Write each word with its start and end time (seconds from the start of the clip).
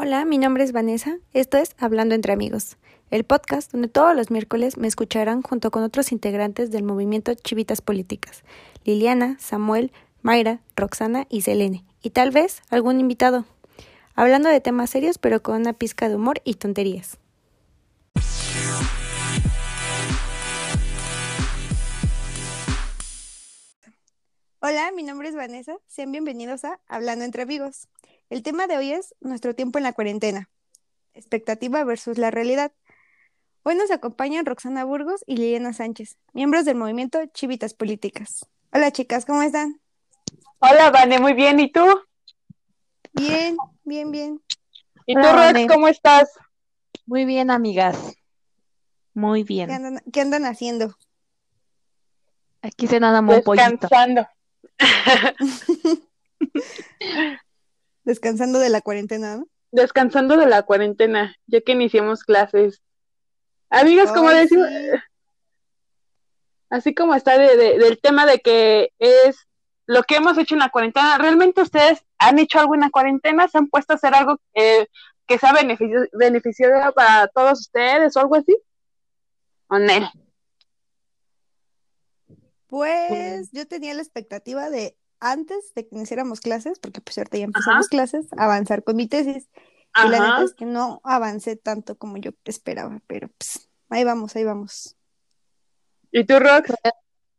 Hola, 0.00 0.24
mi 0.24 0.38
nombre 0.38 0.62
es 0.62 0.70
Vanessa. 0.70 1.18
Esto 1.32 1.56
es 1.56 1.74
Hablando 1.76 2.14
entre 2.14 2.32
amigos, 2.32 2.76
el 3.10 3.24
podcast 3.24 3.72
donde 3.72 3.88
todos 3.88 4.14
los 4.14 4.30
miércoles 4.30 4.76
me 4.76 4.86
escucharán 4.86 5.42
junto 5.42 5.72
con 5.72 5.82
otros 5.82 6.12
integrantes 6.12 6.70
del 6.70 6.84
movimiento 6.84 7.34
Chivitas 7.34 7.80
Políticas, 7.80 8.44
Liliana, 8.84 9.36
Samuel, 9.40 9.90
Mayra, 10.22 10.60
Roxana 10.76 11.26
y 11.28 11.40
Selene, 11.40 11.84
y 12.00 12.10
tal 12.10 12.30
vez 12.30 12.62
algún 12.70 13.00
invitado, 13.00 13.44
hablando 14.14 14.48
de 14.48 14.60
temas 14.60 14.90
serios 14.90 15.18
pero 15.18 15.42
con 15.42 15.56
una 15.56 15.72
pizca 15.72 16.08
de 16.08 16.14
humor 16.14 16.42
y 16.44 16.54
tonterías. 16.54 17.18
Hola, 24.60 24.92
mi 24.94 25.02
nombre 25.02 25.28
es 25.28 25.34
Vanessa. 25.34 25.76
Sean 25.88 26.12
bienvenidos 26.12 26.64
a 26.64 26.78
Hablando 26.86 27.24
entre 27.24 27.42
amigos. 27.42 27.88
El 28.30 28.42
tema 28.42 28.66
de 28.66 28.76
hoy 28.76 28.92
es 28.92 29.14
nuestro 29.20 29.54
tiempo 29.54 29.78
en 29.78 29.84
la 29.84 29.94
cuarentena, 29.94 30.50
expectativa 31.14 31.82
versus 31.84 32.18
la 32.18 32.30
realidad. 32.30 32.72
Hoy 33.62 33.74
nos 33.74 33.90
acompañan 33.90 34.44
Roxana 34.44 34.84
Burgos 34.84 35.24
y 35.26 35.38
Liliana 35.38 35.72
Sánchez, 35.72 36.18
miembros 36.34 36.66
del 36.66 36.76
movimiento 36.76 37.24
Chivitas 37.32 37.72
Políticas. 37.72 38.44
Hola 38.70 38.92
chicas, 38.92 39.24
¿cómo 39.24 39.40
están? 39.40 39.80
Hola, 40.58 40.90
Vane, 40.90 41.18
muy 41.18 41.32
bien. 41.32 41.58
¿Y 41.58 41.72
tú? 41.72 41.86
Bien, 43.14 43.56
bien, 43.84 44.10
bien. 44.10 44.42
¿Y 45.06 45.14
tú, 45.14 45.22
Rox, 45.22 45.66
cómo 45.66 45.88
estás? 45.88 46.30
Muy 47.06 47.24
bien, 47.24 47.50
amigas. 47.50 48.14
Muy 49.14 49.42
bien. 49.42 50.00
¿Qué 50.12 50.20
andan, 50.20 50.44
haciendo? 50.44 50.94
Aquí 52.60 52.88
se 52.88 53.00
nada 53.00 53.22
muy 53.22 53.36
Descansando. 53.36 54.28
Descansando 58.08 58.58
de 58.58 58.70
la 58.70 58.80
cuarentena, 58.80 59.36
¿no? 59.36 59.48
Descansando 59.70 60.38
de 60.38 60.46
la 60.46 60.62
cuarentena, 60.62 61.36
ya 61.46 61.60
que 61.60 61.72
iniciamos 61.72 62.24
clases. 62.24 62.80
Amigas, 63.68 64.10
como 64.12 64.30
decimos, 64.30 64.66
así 66.70 66.94
como 66.94 67.14
está 67.14 67.36
del 67.36 68.00
tema 68.00 68.24
de 68.24 68.38
que 68.38 68.94
es 68.98 69.46
lo 69.84 70.04
que 70.04 70.16
hemos 70.16 70.38
hecho 70.38 70.54
en 70.54 70.60
la 70.60 70.70
cuarentena, 70.70 71.18
¿realmente 71.18 71.60
ustedes 71.60 72.02
han 72.16 72.38
hecho 72.38 72.58
algo 72.58 72.74
en 72.74 72.80
la 72.80 72.88
cuarentena? 72.88 73.46
¿Se 73.46 73.58
han 73.58 73.68
puesto 73.68 73.92
a 73.92 73.96
hacer 73.96 74.14
algo 74.14 74.40
eh, 74.54 74.86
que 75.26 75.38
sea 75.38 75.52
beneficio, 75.52 76.00
beneficioso 76.14 76.94
para 76.94 77.28
todos 77.28 77.60
ustedes 77.60 78.16
o 78.16 78.20
algo 78.20 78.36
así? 78.36 78.56
¿O 79.66 79.78
no? 79.78 80.10
Pues 82.68 83.50
yo 83.52 83.68
tenía 83.68 83.92
la 83.92 84.00
expectativa 84.00 84.70
de 84.70 84.96
antes 85.20 85.72
de 85.74 85.86
que 85.86 85.96
iniciáramos 85.96 86.40
clases, 86.40 86.78
porque 86.78 87.00
pues 87.00 87.18
ahorita 87.18 87.38
ya 87.38 87.44
empezamos 87.44 87.88
clases, 87.88 88.26
avanzar 88.36 88.84
con 88.84 88.96
mi 88.96 89.06
tesis. 89.06 89.48
Y 90.04 90.08
la 90.08 90.20
verdad 90.20 90.42
es 90.44 90.54
que 90.54 90.64
no 90.64 91.00
avancé 91.02 91.56
tanto 91.56 91.96
como 91.96 92.18
yo 92.18 92.30
esperaba, 92.44 93.00
pero 93.06 93.28
pues 93.28 93.68
ahí 93.88 94.04
vamos, 94.04 94.36
ahí 94.36 94.44
vamos. 94.44 94.96
¿Y 96.12 96.24
tú, 96.24 96.38
Rox? 96.38 96.72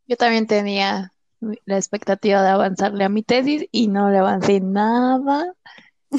Yo 0.07 0.17
también 0.17 0.47
tenía 0.47 1.13
la 1.39 1.77
expectativa 1.77 2.41
de 2.43 2.49
avanzarle 2.49 3.03
a 3.03 3.09
mi 3.09 3.23
tesis 3.23 3.65
y 3.71 3.87
no 3.87 4.09
le 4.09 4.17
avancé 4.17 4.59
nada. 4.59 5.53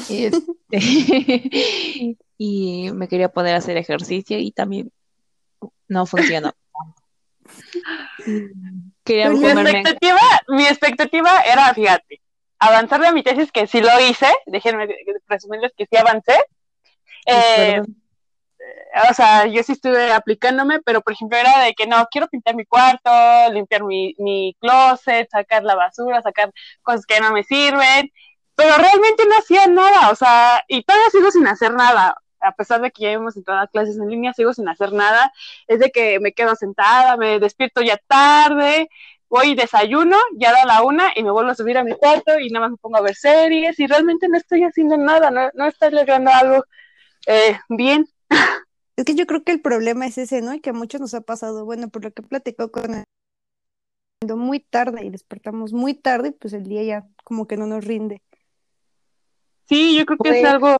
Este, 0.09 0.39
y 2.37 2.91
me 2.93 3.07
quería 3.07 3.29
poder 3.29 3.55
hacer 3.55 3.77
ejercicio 3.77 4.39
y 4.39 4.51
también 4.51 4.91
no 5.87 6.05
funcionó. 6.05 6.53
Quería 9.11 9.29
mi, 9.29 9.45
expectativa, 9.45 10.21
mi 10.47 10.65
expectativa 10.65 11.41
era, 11.41 11.73
fíjate, 11.73 12.21
avanzar 12.59 13.01
de 13.01 13.11
mi 13.11 13.23
tesis, 13.23 13.51
que 13.51 13.67
sí 13.67 13.81
lo 13.81 13.99
hice, 13.99 14.27
déjenme 14.45 14.87
presumirles 15.27 15.73
que 15.75 15.85
sí 15.85 15.97
avancé. 15.97 16.41
Eh, 17.25 17.81
o 19.09 19.13
sea, 19.13 19.47
yo 19.47 19.63
sí 19.63 19.73
estuve 19.73 20.13
aplicándome, 20.13 20.79
pero 20.81 21.01
por 21.01 21.13
ejemplo 21.13 21.37
era 21.37 21.59
de 21.63 21.73
que 21.73 21.87
no, 21.87 22.07
quiero 22.09 22.27
pintar 22.27 22.55
mi 22.55 22.65
cuarto, 22.65 23.11
limpiar 23.51 23.83
mi, 23.83 24.15
mi 24.17 24.55
closet, 24.59 25.29
sacar 25.29 25.63
la 25.63 25.75
basura, 25.75 26.21
sacar 26.21 26.51
cosas 26.81 27.05
que 27.05 27.19
no 27.19 27.31
me 27.31 27.43
sirven, 27.43 28.11
pero 28.55 28.75
realmente 28.77 29.23
no 29.27 29.37
hacía 29.37 29.67
nada, 29.67 30.09
o 30.09 30.15
sea, 30.15 30.63
y 30.67 30.83
todavía 30.83 31.09
sigo 31.09 31.31
sin 31.31 31.47
hacer 31.47 31.73
nada 31.73 32.15
a 32.41 32.51
pesar 32.53 32.81
de 32.81 32.91
que 32.91 33.03
ya 33.03 33.11
hemos 33.11 33.37
entrado 33.37 33.61
a 33.61 33.67
clases 33.67 33.97
en 33.97 34.09
línea, 34.09 34.33
sigo 34.33 34.53
sin 34.53 34.67
hacer 34.67 34.93
nada, 34.93 35.31
es 35.67 35.79
de 35.79 35.91
que 35.91 36.19
me 36.19 36.33
quedo 36.33 36.55
sentada, 36.55 37.17
me 37.17 37.39
despierto 37.39 37.81
ya 37.81 37.97
tarde, 38.07 38.89
voy 39.29 39.51
y 39.51 39.55
desayuno, 39.55 40.17
ya 40.35 40.51
da 40.51 40.65
la 40.65 40.83
una 40.83 41.11
y 41.15 41.23
me 41.23 41.31
vuelvo 41.31 41.51
a 41.51 41.55
subir 41.55 41.77
a 41.77 41.83
mi 41.83 41.93
cuarto 41.93 42.37
y 42.39 42.49
nada 42.49 42.65
más 42.65 42.71
me 42.71 42.77
pongo 42.77 42.97
a 42.97 43.01
ver 43.01 43.15
series 43.15 43.79
y 43.79 43.87
realmente 43.87 44.27
no 44.27 44.37
estoy 44.37 44.63
haciendo 44.63 44.97
nada, 44.97 45.31
no, 45.31 45.49
no 45.53 45.67
estoy 45.67 45.91
logrando 45.91 46.31
algo 46.31 46.65
eh, 47.27 47.57
bien. 47.69 48.07
Es 48.97 49.05
que 49.05 49.15
yo 49.15 49.25
creo 49.25 49.43
que 49.43 49.53
el 49.53 49.61
problema 49.61 50.05
es 50.05 50.17
ese, 50.17 50.41
¿no? 50.41 50.53
Y 50.53 50.59
que 50.59 50.71
a 50.71 50.73
muchos 50.73 50.99
nos 50.99 51.13
ha 51.13 51.21
pasado, 51.21 51.63
bueno, 51.65 51.87
por 51.87 52.03
lo 52.03 52.11
que 52.11 52.21
platicó 52.21 52.71
con 52.71 52.93
él, 52.93 53.03
muy 54.35 54.59
tarde 54.59 55.03
y 55.05 55.09
despertamos 55.09 55.73
muy 55.73 55.93
tarde, 55.93 56.31
pues 56.31 56.53
el 56.53 56.63
día 56.63 56.83
ya 56.83 57.07
como 57.23 57.47
que 57.47 57.57
no 57.57 57.65
nos 57.65 57.85
rinde. 57.85 58.21
Sí, 59.67 59.97
yo 59.97 60.05
creo 60.05 60.17
que 60.17 60.29
es 60.29 60.41
pues 60.41 60.53
algo 60.53 60.77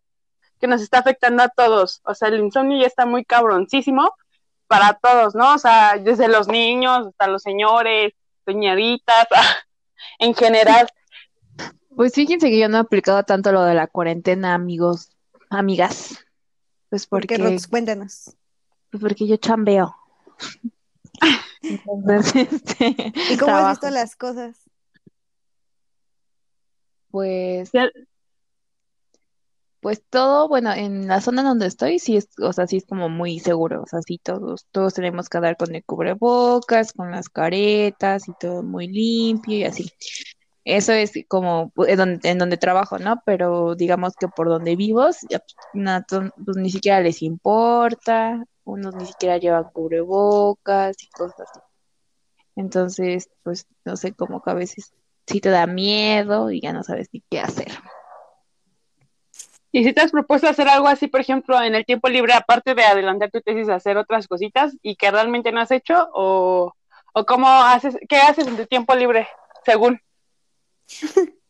que 0.61 0.67
nos 0.67 0.81
está 0.81 0.99
afectando 0.99 1.43
a 1.43 1.49
todos. 1.49 2.01
O 2.05 2.13
sea, 2.13 2.29
el 2.29 2.39
insomnio 2.39 2.79
ya 2.79 2.87
está 2.87 3.05
muy 3.05 3.25
cabroncísimo 3.25 4.13
para 4.67 4.93
todos, 4.93 5.35
¿no? 5.35 5.55
O 5.55 5.57
sea, 5.57 5.97
desde 5.97 6.27
los 6.29 6.47
niños 6.47 7.07
hasta 7.07 7.27
los 7.27 7.41
señores, 7.41 8.13
señoritas, 8.45 9.27
en 10.19 10.35
general. 10.35 10.87
Pues 11.93 12.13
fíjense 12.13 12.49
que 12.49 12.59
yo 12.59 12.69
no 12.69 12.77
he 12.77 12.81
aplicado 12.81 13.23
tanto 13.23 13.51
lo 13.51 13.63
de 13.63 13.73
la 13.73 13.87
cuarentena, 13.87 14.53
amigos, 14.53 15.09
amigas. 15.49 16.23
Pues 16.89 17.07
porque. 17.07 17.37
¿Por 17.37 17.49
qué, 17.49 17.59
Cuéntanos. 17.69 18.37
Pues 18.91 19.01
porque 19.01 19.27
yo 19.27 19.35
chambeo. 19.37 19.95
Este, 21.63 23.13
¿Y 23.29 23.37
cómo 23.37 23.55
has 23.55 23.73
visto 23.73 23.91
las 23.91 24.15
cosas? 24.15 24.57
Pues 27.11 27.69
pues 29.81 30.03
todo, 30.09 30.47
bueno, 30.47 30.71
en 30.73 31.07
la 31.07 31.21
zona 31.21 31.43
donde 31.43 31.67
estoy, 31.67 31.99
sí 31.99 32.17
es, 32.17 32.29
o 32.39 32.53
sea, 32.53 32.67
sí 32.67 32.77
es 32.77 32.85
como 32.85 33.09
muy 33.09 33.39
seguro, 33.39 33.81
o 33.83 33.87
sea, 33.87 34.01
sí 34.01 34.19
todos, 34.19 34.67
todos 34.71 34.93
tenemos 34.93 35.27
que 35.27 35.39
dar 35.39 35.57
con 35.57 35.73
el 35.75 35.83
cubrebocas, 35.83 36.93
con 36.93 37.11
las 37.11 37.29
caretas 37.29 38.27
y 38.27 38.33
todo 38.39 38.63
muy 38.63 38.87
limpio 38.87 39.57
y 39.57 39.63
así. 39.63 39.91
Eso 40.63 40.93
es 40.93 41.11
como 41.27 41.71
en 41.87 41.97
donde, 41.97 42.29
en 42.29 42.37
donde 42.37 42.57
trabajo, 42.57 42.99
¿no? 42.99 43.21
Pero 43.25 43.75
digamos 43.75 44.13
que 44.15 44.27
por 44.27 44.47
donde 44.47 44.75
vivo, 44.75 45.01
pues, 45.01 45.25
pues 46.45 46.57
ni 46.57 46.69
siquiera 46.69 47.01
les 47.01 47.23
importa, 47.23 48.43
unos 48.63 48.95
ni 48.95 49.07
siquiera 49.07 49.37
llevan 49.37 49.71
cubrebocas 49.73 50.95
y 51.01 51.09
cosas 51.09 51.41
así. 51.49 51.59
Entonces, 52.55 53.29
pues 53.43 53.65
no 53.85 53.97
sé, 53.97 54.13
como 54.13 54.43
que 54.43 54.51
a 54.51 54.53
veces 54.53 54.93
sí 55.25 55.41
te 55.41 55.49
da 55.49 55.65
miedo 55.65 56.51
y 56.51 56.61
ya 56.61 56.73
no 56.73 56.83
sabes 56.83 57.09
ni 57.11 57.23
qué 57.29 57.39
hacer. 57.39 57.71
Y 59.71 59.83
si 59.85 59.93
te 59.93 60.01
has 60.01 60.11
propuesto 60.11 60.49
hacer 60.49 60.67
algo 60.67 60.87
así, 60.87 61.07
por 61.07 61.21
ejemplo, 61.21 61.61
en 61.61 61.75
el 61.75 61.85
tiempo 61.85 62.09
libre, 62.09 62.33
aparte 62.33 62.75
de 62.75 62.83
adelantar 62.83 63.31
tu 63.31 63.41
tesis, 63.41 63.69
hacer 63.69 63.95
otras 63.97 64.27
cositas 64.27 64.75
y 64.81 64.95
que 64.95 65.09
realmente 65.11 65.51
no 65.51 65.61
has 65.61 65.71
hecho, 65.71 66.09
o, 66.13 66.73
o 67.13 67.25
cómo 67.25 67.47
haces, 67.47 67.97
qué 68.09 68.17
haces 68.17 68.47
en 68.47 68.57
tu 68.57 68.65
tiempo 68.65 68.93
libre, 68.95 69.27
según. 69.63 70.01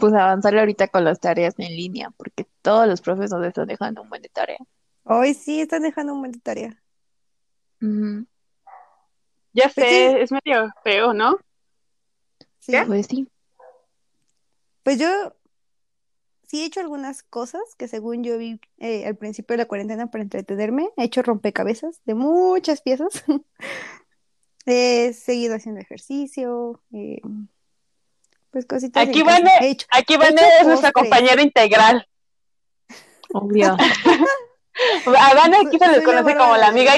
pues 0.00 0.12
avanzarle 0.12 0.60
ahorita 0.60 0.88
con 0.88 1.04
las 1.04 1.20
tareas 1.20 1.54
en 1.58 1.76
línea, 1.76 2.10
porque 2.16 2.46
todos 2.62 2.88
los 2.88 3.00
profesores 3.00 3.48
están 3.48 3.68
dejando 3.68 4.02
un 4.02 4.08
buen 4.08 4.22
de 4.22 4.28
tarea. 4.28 4.58
Hoy 5.04 5.34
sí 5.34 5.60
están 5.60 5.82
dejando 5.82 6.14
un 6.14 6.20
buen 6.20 6.32
de 6.32 6.40
tarea. 6.40 6.82
Ya 9.52 9.70
pues 9.72 9.74
sé, 9.74 10.22
es 10.22 10.32
medio 10.32 10.72
feo, 10.82 11.12
¿no? 11.12 11.38
Sí, 12.58 12.74
pues 12.86 13.06
sí. 13.06 13.28
Pues 14.82 14.98
yo 14.98 15.34
sí 16.54 16.62
he 16.62 16.66
hecho 16.66 16.78
algunas 16.78 17.24
cosas 17.24 17.62
que 17.76 17.88
según 17.88 18.22
yo 18.22 18.38
vi 18.38 18.60
eh, 18.78 19.06
al 19.06 19.16
principio 19.16 19.54
de 19.54 19.64
la 19.64 19.66
cuarentena 19.66 20.06
para 20.06 20.22
entretenerme. 20.22 20.88
He 20.96 21.02
hecho 21.02 21.20
rompecabezas 21.20 22.00
de 22.04 22.14
muchas 22.14 22.80
piezas. 22.80 23.24
he 24.66 25.12
seguido 25.14 25.56
haciendo 25.56 25.80
ejercicio. 25.80 26.80
Eh, 26.92 27.20
pues 28.52 28.66
cositas. 28.66 29.08
Aquí 29.08 29.24
van, 29.24 29.42
aquí 29.90 30.16
van 30.16 30.38
es 30.60 30.66
nuestra 30.66 30.92
compañera 30.92 31.42
integral. 31.42 32.06
Obvio. 33.32 33.76
A 35.06 35.34
Vane 35.34 35.56
aquí 35.56 35.78
se 35.78 35.88
les 35.88 36.04
conoce 36.04 36.36
como 36.36 36.56
la 36.56 36.68
amiga, 36.68 36.94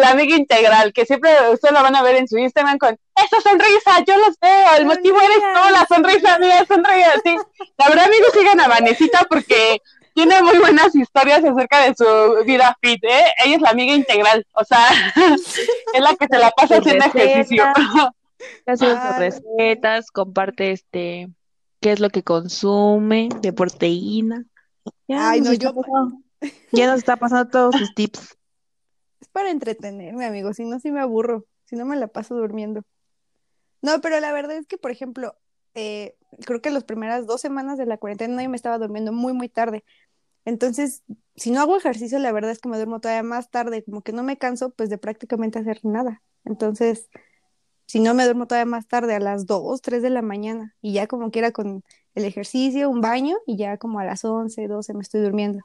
la 0.00 0.10
amiga 0.10 0.36
integral, 0.36 0.92
que 0.92 1.06
siempre 1.06 1.30
ustedes 1.52 1.74
la 1.74 1.82
van 1.82 1.96
a 1.96 2.02
ver 2.02 2.16
en 2.16 2.28
su 2.28 2.38
Instagram 2.38 2.78
con 2.78 2.96
esa 3.24 3.40
sonrisa, 3.40 4.04
yo 4.06 4.16
los 4.18 4.38
veo, 4.40 4.76
el 4.78 4.86
motivo 4.86 5.20
eres 5.20 5.38
tú, 5.38 5.72
la 5.72 5.86
sonrisa 5.86 6.38
mía, 6.38 6.64
sonríe 6.66 7.04
así. 7.04 7.36
La 7.78 7.88
verdad, 7.88 8.06
amigos, 8.06 8.28
sigan 8.32 8.60
a 8.60 8.68
Vanesita 8.68 9.26
porque 9.28 9.80
tiene 10.14 10.42
muy 10.42 10.58
buenas 10.58 10.94
historias 10.94 11.44
acerca 11.44 11.80
de 11.80 11.94
su 11.94 12.44
vida 12.44 12.76
fit, 12.80 13.02
¿eh? 13.04 13.24
Ella 13.44 13.56
es 13.56 13.62
la 13.62 13.70
amiga 13.70 13.94
integral, 13.94 14.46
o 14.54 14.64
sea, 14.64 14.86
es 15.94 16.00
la 16.00 16.14
que 16.14 16.26
se 16.30 16.38
la 16.38 16.50
pasa 16.50 16.76
haciendo 16.76 17.04
ejercicio. 17.06 17.64
Hace 18.66 18.86
sus 18.86 19.18
recetas, 19.18 20.10
comparte 20.10 20.72
este 20.72 21.30
qué 21.80 21.92
es 21.92 22.00
lo 22.00 22.10
que 22.10 22.22
consume 22.22 23.28
de 23.40 23.52
proteína. 23.52 24.46
Ya 25.08 25.30
Ay, 25.30 25.40
no, 25.40 25.52
yo... 25.52 25.72
ya 26.70 26.86
nos 26.86 26.98
está 26.98 27.16
pasando 27.16 27.50
todos 27.50 27.76
sus 27.76 27.94
tips. 27.94 28.38
Es 29.20 29.28
para 29.28 29.50
entretenerme, 29.50 30.26
amigo, 30.26 30.52
si 30.52 30.64
no, 30.64 30.80
sí 30.80 30.90
me 30.90 31.00
aburro, 31.00 31.44
si 31.64 31.76
no 31.76 31.84
me 31.84 31.94
la 31.94 32.08
paso 32.08 32.34
durmiendo. 32.34 32.82
No, 33.82 34.00
pero 34.00 34.20
la 34.20 34.32
verdad 34.32 34.56
es 34.56 34.66
que, 34.66 34.78
por 34.78 34.90
ejemplo, 34.90 35.36
eh, 35.74 36.16
creo 36.46 36.62
que 36.62 36.70
las 36.70 36.84
primeras 36.84 37.26
dos 37.26 37.40
semanas 37.40 37.78
de 37.78 37.86
la 37.86 37.98
cuarentena 37.98 38.42
yo 38.42 38.48
me 38.48 38.56
estaba 38.56 38.78
durmiendo 38.78 39.12
muy, 39.12 39.32
muy 39.32 39.48
tarde. 39.48 39.84
Entonces, 40.44 41.02
si 41.36 41.50
no 41.50 41.60
hago 41.60 41.76
ejercicio, 41.76 42.18
la 42.18 42.32
verdad 42.32 42.50
es 42.50 42.58
que 42.58 42.68
me 42.68 42.76
duermo 42.76 43.00
todavía 43.00 43.22
más 43.22 43.50
tarde, 43.50 43.84
como 43.84 44.02
que 44.02 44.12
no 44.12 44.22
me 44.22 44.38
canso 44.38 44.70
pues 44.70 44.90
de 44.90 44.98
prácticamente 44.98 45.58
hacer 45.58 45.80
nada. 45.84 46.22
Entonces, 46.44 47.08
si 47.86 48.00
no 48.00 48.14
me 48.14 48.24
duermo 48.24 48.46
todavía 48.46 48.70
más 48.70 48.86
tarde, 48.86 49.14
a 49.14 49.20
las 49.20 49.46
2, 49.46 49.82
3 49.82 50.02
de 50.02 50.10
la 50.10 50.22
mañana, 50.22 50.74
y 50.80 50.94
ya 50.94 51.06
como 51.06 51.30
quiera 51.30 51.52
con 51.52 51.84
el 52.14 52.24
ejercicio, 52.24 52.88
un 52.88 53.00
baño, 53.00 53.36
y 53.46 53.56
ya 53.56 53.76
como 53.76 54.00
a 54.00 54.04
las 54.04 54.24
11, 54.24 54.66
12 54.66 54.94
me 54.94 55.02
estoy 55.02 55.20
durmiendo. 55.20 55.60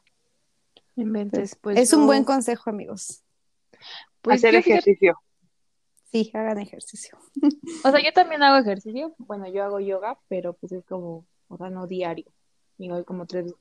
pues 1.62 1.78
es 1.78 1.94
un 1.94 2.06
buen 2.06 2.24
consejo, 2.24 2.70
amigos. 2.70 3.24
Pues 4.22 4.38
hacer 4.38 4.56
ejercicio. 4.56 5.18
Sí, 6.12 6.32
hagan 6.34 6.60
ejercicio. 6.60 7.18
O 7.84 7.92
sea, 7.92 8.04
yo 8.04 8.12
también 8.14 8.44
hago 8.44 8.58
ejercicio. 8.58 9.14
Bueno, 9.18 9.48
yo 9.48 9.64
hago 9.64 9.80
yoga, 9.80 10.18
pero 10.28 10.54
pues 10.54 10.72
es 10.72 10.86
como, 10.86 11.26
o 11.48 11.58
sea, 11.58 11.70
no 11.70 11.88
diario. 11.88 12.26
Hoy 12.80 13.04
como 13.06 13.26
tres, 13.26 13.54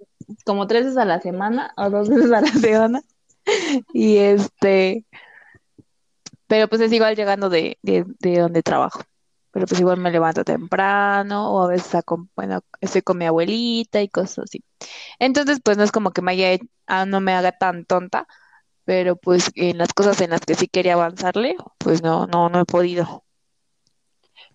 como 0.44 0.66
tres 0.66 0.84
veces 0.84 0.98
a 0.98 1.04
la 1.04 1.20
semana 1.20 1.72
o 1.76 1.88
dos 1.90 2.08
veces 2.08 2.30
a 2.32 2.40
la 2.40 2.48
semana. 2.52 3.02
Y 3.92 4.18
este, 4.18 5.04
pero 6.46 6.68
pues 6.68 6.80
es 6.80 6.92
igual 6.92 7.16
llegando 7.16 7.48
de, 7.48 7.78
de, 7.82 8.04
de 8.20 8.38
donde 8.38 8.62
trabajo. 8.62 9.02
Pero 9.50 9.66
pues 9.66 9.80
igual 9.80 9.98
me 9.98 10.10
levanto 10.10 10.44
temprano 10.44 11.50
o 11.52 11.62
a 11.62 11.68
veces 11.68 11.86
saco, 11.86 12.28
bueno, 12.36 12.60
estoy 12.80 13.02
con 13.02 13.16
mi 13.18 13.24
abuelita 13.24 14.02
y 14.02 14.08
cosas 14.08 14.40
así. 14.44 14.62
Entonces, 15.18 15.60
pues 15.64 15.78
no 15.78 15.84
es 15.84 15.92
como 15.92 16.10
que 16.12 16.20
me 16.22 16.32
haya, 16.32 16.58
ah, 16.86 17.06
no 17.06 17.20
me 17.20 17.32
haga 17.32 17.52
tan 17.52 17.86
tonta, 17.86 18.26
pero 18.86 19.16
pues 19.16 19.50
en 19.56 19.76
las 19.78 19.92
cosas 19.92 20.20
en 20.20 20.30
las 20.30 20.40
que 20.40 20.54
sí 20.54 20.68
quería 20.68 20.94
avanzarle, 20.94 21.56
pues 21.76 22.02
no, 22.02 22.26
no, 22.28 22.48
no 22.48 22.60
he 22.60 22.64
podido. 22.64 23.24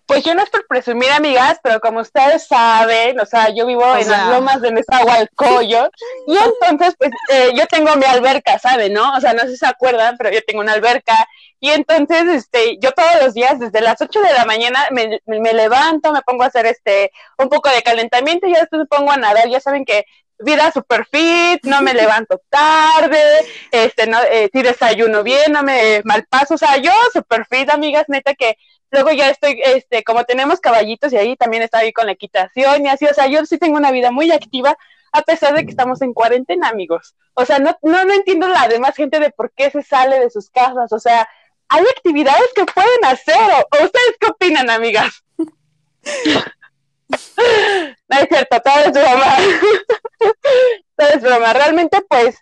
Pues 0.06 0.24
yo 0.24 0.34
no 0.34 0.42
es 0.42 0.50
por 0.50 0.66
presumir, 0.66 1.10
amigas, 1.10 1.60
pero 1.62 1.80
como 1.80 2.00
ustedes 2.00 2.46
saben, 2.46 3.20
o 3.20 3.26
sea, 3.26 3.50
yo 3.54 3.66
vivo 3.66 3.84
en 3.96 4.08
las 4.08 4.28
lomas 4.28 4.60
de 4.60 4.72
Nezahualcóyotl, 4.72 5.94
y 6.26 6.36
entonces, 6.36 6.94
pues, 6.98 7.10
eh, 7.30 7.52
yo 7.54 7.66
tengo 7.66 7.94
mi 7.96 8.04
alberca, 8.04 8.58
¿saben, 8.58 8.94
no? 8.94 9.14
O 9.14 9.20
sea, 9.20 9.32
no 9.32 9.42
sé 9.42 9.50
si 9.50 9.56
se 9.58 9.66
acuerdan, 9.66 10.16
pero 10.16 10.30
yo 10.30 10.40
tengo 10.46 10.60
una 10.60 10.72
alberca, 10.72 11.14
y 11.60 11.70
entonces, 11.70 12.24
este, 12.28 12.78
yo 12.78 12.92
todos 12.92 13.22
los 13.22 13.34
días, 13.34 13.60
desde 13.60 13.80
las 13.80 14.00
8 14.00 14.20
de 14.20 14.32
la 14.32 14.44
mañana, 14.44 14.88
me, 14.90 15.20
me 15.26 15.52
levanto, 15.52 16.12
me 16.12 16.22
pongo 16.22 16.42
a 16.42 16.46
hacer, 16.46 16.66
este, 16.66 17.12
un 17.38 17.48
poco 17.48 17.68
de 17.68 17.82
calentamiento, 17.82 18.46
y 18.46 18.54
ya 18.54 18.60
después 18.60 18.80
me 18.80 18.86
pongo 18.86 19.12
a 19.12 19.16
nadar, 19.18 19.48
ya 19.48 19.60
saben 19.60 19.84
que 19.84 20.04
vida 20.42 20.70
super 20.72 21.06
fit, 21.06 21.64
no 21.64 21.82
me 21.82 21.94
levanto 21.94 22.40
tarde, 22.48 23.22
este, 23.70 24.06
no, 24.06 24.18
eh, 24.30 24.50
si 24.52 24.62
desayuno 24.62 25.22
bien, 25.22 25.52
no 25.52 25.62
me 25.62 26.02
malpaso, 26.04 26.54
o 26.54 26.58
sea, 26.58 26.76
yo 26.78 26.92
super 27.12 27.46
fit, 27.46 27.70
amigas, 27.70 28.04
neta 28.08 28.34
que 28.34 28.56
Luego 28.92 29.10
ya 29.10 29.30
estoy, 29.30 29.58
este, 29.64 30.04
como 30.04 30.24
tenemos 30.24 30.60
caballitos 30.60 31.14
y 31.14 31.16
ahí 31.16 31.34
también 31.34 31.62
está 31.62 31.78
ahí 31.78 31.94
con 31.94 32.04
la 32.04 32.12
equitación 32.12 32.84
y 32.84 32.90
así, 32.90 33.06
o 33.06 33.14
sea, 33.14 33.26
yo 33.26 33.44
sí 33.46 33.56
tengo 33.56 33.78
una 33.78 33.90
vida 33.90 34.10
muy 34.10 34.30
activa 34.30 34.76
a 35.12 35.22
pesar 35.22 35.54
de 35.54 35.64
que 35.64 35.70
estamos 35.70 36.02
en 36.02 36.12
cuarentena, 36.12 36.68
amigos. 36.68 37.14
O 37.32 37.46
sea, 37.46 37.58
no, 37.58 37.74
no, 37.82 38.04
no 38.04 38.12
entiendo 38.12 38.48
la 38.48 38.68
demás 38.68 38.94
gente 38.94 39.18
de 39.18 39.30
por 39.30 39.50
qué 39.52 39.70
se 39.70 39.82
sale 39.82 40.20
de 40.20 40.28
sus 40.28 40.50
casas, 40.50 40.92
o 40.92 40.98
sea, 40.98 41.26
hay 41.68 41.84
actividades 41.96 42.50
que 42.54 42.66
pueden 42.66 43.04
hacer, 43.06 43.50
o, 43.50 43.84
ustedes 43.84 44.16
qué 44.20 44.26
opinan, 44.26 44.68
amigas. 44.68 45.24
no 48.08 48.18
es 48.18 48.28
cierto, 48.28 48.60
todo 48.60 48.78
es 48.84 48.92
broma. 48.92 49.36
todo 50.96 51.08
es 51.08 51.22
broma. 51.22 51.52
Realmente, 51.52 52.00
pues, 52.08 52.36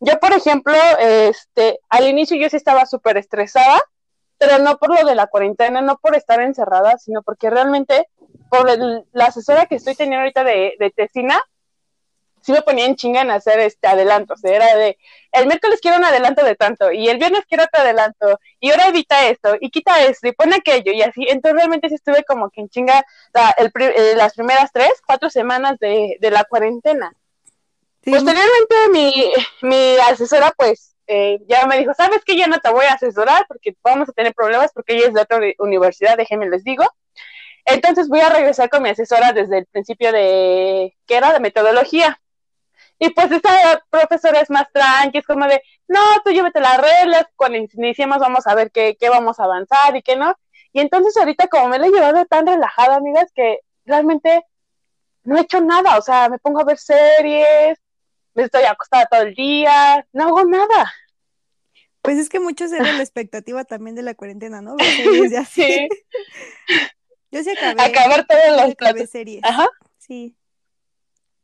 yo, 0.00 0.18
por 0.20 0.32
ejemplo, 0.32 0.74
este, 0.98 1.80
al 1.88 2.08
inicio 2.08 2.36
yo 2.36 2.48
sí 2.48 2.56
estaba 2.56 2.86
súper 2.86 3.16
estresada 3.16 3.82
pero 4.38 4.58
no 4.58 4.78
por 4.78 4.90
lo 4.90 5.04
de 5.04 5.14
la 5.14 5.26
cuarentena, 5.26 5.80
no 5.80 5.98
por 5.98 6.16
estar 6.16 6.40
encerrada, 6.40 6.96
sino 6.98 7.22
porque 7.22 7.50
realmente 7.50 8.08
por 8.48 8.70
la 9.12 9.24
asesora 9.26 9.66
que 9.66 9.74
estoy 9.74 9.94
teniendo 9.94 10.20
ahorita 10.20 10.44
de, 10.44 10.74
de 10.78 10.90
tesina, 10.90 11.42
sí 12.48 12.52
me 12.52 12.62
ponía 12.62 12.86
en 12.86 12.96
chinga 12.96 13.20
en 13.20 13.30
hacer 13.30 13.60
este 13.60 13.86
adelanto, 13.86 14.32
o 14.32 14.36
sea, 14.38 14.56
era 14.56 14.74
de, 14.74 14.96
el 15.32 15.46
miércoles 15.46 15.80
quiero 15.82 15.98
un 15.98 16.04
adelanto 16.06 16.42
de 16.42 16.56
tanto, 16.56 16.90
y 16.90 17.10
el 17.10 17.18
viernes 17.18 17.44
quiero 17.46 17.64
otro 17.64 17.82
adelanto, 17.82 18.40
y 18.58 18.70
ahora 18.70 18.88
evita 18.88 19.28
esto, 19.28 19.54
y 19.60 19.68
quita 19.68 20.02
esto, 20.02 20.28
y 20.28 20.32
pone 20.32 20.56
aquello, 20.56 20.92
y 20.92 21.02
así, 21.02 21.26
entonces 21.28 21.56
realmente 21.58 21.90
sí 21.90 21.96
estuve 21.96 22.24
como 22.24 22.48
que 22.48 22.62
en 22.62 22.70
chinga 22.70 23.04
eh, 23.58 24.14
las 24.16 24.32
primeras 24.32 24.72
tres, 24.72 24.92
cuatro 25.06 25.28
semanas 25.28 25.78
de, 25.78 26.16
de 26.18 26.30
la 26.30 26.44
cuarentena. 26.44 27.12
Posteriormente 28.02 28.74
mi, 28.90 29.32
mi 29.60 29.98
asesora 29.98 30.50
pues 30.56 30.94
eh, 31.06 31.40
ya 31.46 31.66
me 31.66 31.76
dijo, 31.78 31.92
¿sabes 31.92 32.22
qué? 32.24 32.34
Ya 32.34 32.46
no 32.46 32.58
te 32.58 32.70
voy 32.70 32.86
a 32.86 32.94
asesorar 32.94 33.44
porque 33.46 33.76
vamos 33.82 34.08
a 34.08 34.12
tener 34.12 34.32
problemas 34.32 34.72
porque 34.72 34.94
ella 34.96 35.08
es 35.08 35.12
de 35.12 35.20
otra 35.20 35.38
universidad, 35.58 36.16
déjenme 36.16 36.48
les 36.48 36.64
digo. 36.64 36.86
Entonces 37.64 38.08
voy 38.08 38.20
a 38.20 38.30
regresar 38.30 38.70
con 38.70 38.82
mi 38.82 38.88
asesora 38.88 39.32
desde 39.32 39.58
el 39.58 39.66
principio 39.66 40.10
de, 40.10 40.96
que 41.06 41.16
era 41.16 41.34
de 41.34 41.40
metodología. 41.40 42.18
Y 42.98 43.10
pues 43.10 43.30
esta 43.30 43.84
profesora 43.90 44.40
es 44.40 44.50
más 44.50 44.66
tranqui, 44.72 45.18
es 45.18 45.26
como 45.26 45.46
de, 45.46 45.62
no, 45.86 46.00
tú 46.24 46.30
llévate 46.30 46.60
las 46.60 46.78
reglas, 46.78 47.26
cuando 47.36 47.58
iniciemos 47.58 48.18
vamos 48.18 48.46
a 48.46 48.54
ver 48.54 48.70
qué, 48.72 48.96
qué 48.98 49.08
vamos 49.08 49.38
a 49.38 49.44
avanzar 49.44 49.94
y 49.96 50.02
qué 50.02 50.16
no. 50.16 50.34
Y 50.72 50.80
entonces 50.80 51.16
ahorita 51.16 51.48
como 51.48 51.68
me 51.68 51.78
la 51.78 51.86
he 51.86 51.90
llevado 51.90 52.24
tan 52.26 52.46
relajada, 52.46 52.96
amigas, 52.96 53.30
que 53.34 53.60
realmente 53.84 54.44
no 55.22 55.36
he 55.36 55.42
hecho 55.42 55.60
nada, 55.60 55.96
o 55.96 56.02
sea, 56.02 56.28
me 56.28 56.38
pongo 56.38 56.60
a 56.60 56.64
ver 56.64 56.78
series, 56.78 57.78
me 58.34 58.44
estoy 58.44 58.64
acostada 58.64 59.06
todo 59.06 59.22
el 59.22 59.34
día, 59.34 60.06
no 60.12 60.28
hago 60.28 60.44
nada. 60.44 60.92
Pues 62.02 62.18
es 62.18 62.28
que 62.28 62.40
muchos 62.40 62.72
eran 62.72 62.96
la 62.96 63.02
expectativa 63.02 63.64
también 63.64 63.94
de 63.94 64.02
la 64.02 64.14
cuarentena, 64.14 64.62
¿no? 64.62 64.76
sí. 65.50 65.88
Yo 67.30 67.42
sí 67.42 67.50
acabé. 67.50 67.82
Acabar 67.82 68.26
todos 68.26 68.74
los 68.96 69.10
series. 69.10 69.44
Ajá. 69.44 69.68
Sí. 69.98 70.37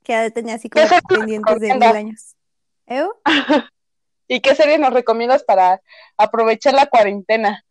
Que 0.05 0.31
tenía 0.31 0.55
así 0.55 0.69
como 0.69 0.87
pendientes 1.09 1.61
de 1.61 1.75
mil 1.75 1.83
años. 1.83 2.37
¿Eh? 2.87 3.09
¿Y 4.29 4.41
qué 4.41 4.55
serie 4.55 4.79
nos 4.79 4.93
recomiendas 4.93 5.43
para 5.43 5.81
aprovechar 6.17 6.75
la 6.75 6.87
cuarentena? 6.87 7.65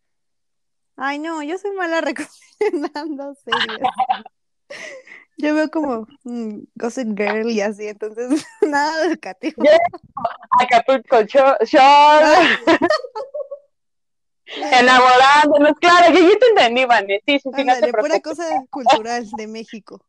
Ay, 0.96 1.20
no, 1.20 1.42
yo 1.42 1.58
soy 1.58 1.72
mala 1.72 2.02
recomendando 2.60 3.36
series. 3.36 3.80
Yo 5.38 5.56
veo 5.56 5.70
como 5.72 6.08
mm, 6.24 6.60
Gossip 6.76 7.18
Girl 7.18 7.50
y 7.50 7.62
así, 7.62 7.88
entonces 7.88 8.46
nada 8.62 9.06
educativo. 9.06 9.64
Acapulco 10.60 11.24
Shore. 11.24 12.60
Enamorándonos, 14.46 15.74
claro, 15.80 16.14
yo, 16.14 16.20
yo 16.20 16.38
te 16.38 16.48
entendí, 16.48 16.86
Vane. 16.86 17.22
Sí, 17.26 17.40
sí, 17.40 17.50
sí, 17.56 17.64
no 17.64 17.80
te 17.80 17.92
pura 17.92 18.20
cosa 18.20 18.46
cultural 18.70 19.28
de 19.32 19.48
México. 19.48 20.06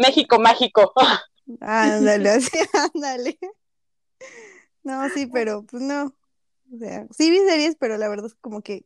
México 0.00 0.38
mágico. 0.40 0.92
Ándale, 1.60 2.30
así, 2.30 2.58
ándale. 2.94 3.38
No, 4.82 5.08
sí, 5.10 5.26
pero 5.26 5.64
pues 5.64 5.82
no. 5.82 6.14
O 6.72 6.78
sea, 6.78 7.06
sí 7.10 7.30
vi 7.30 7.38
series, 7.38 7.76
pero 7.76 7.96
la 7.98 8.08
verdad 8.08 8.26
es 8.26 8.34
como 8.36 8.62
que 8.62 8.84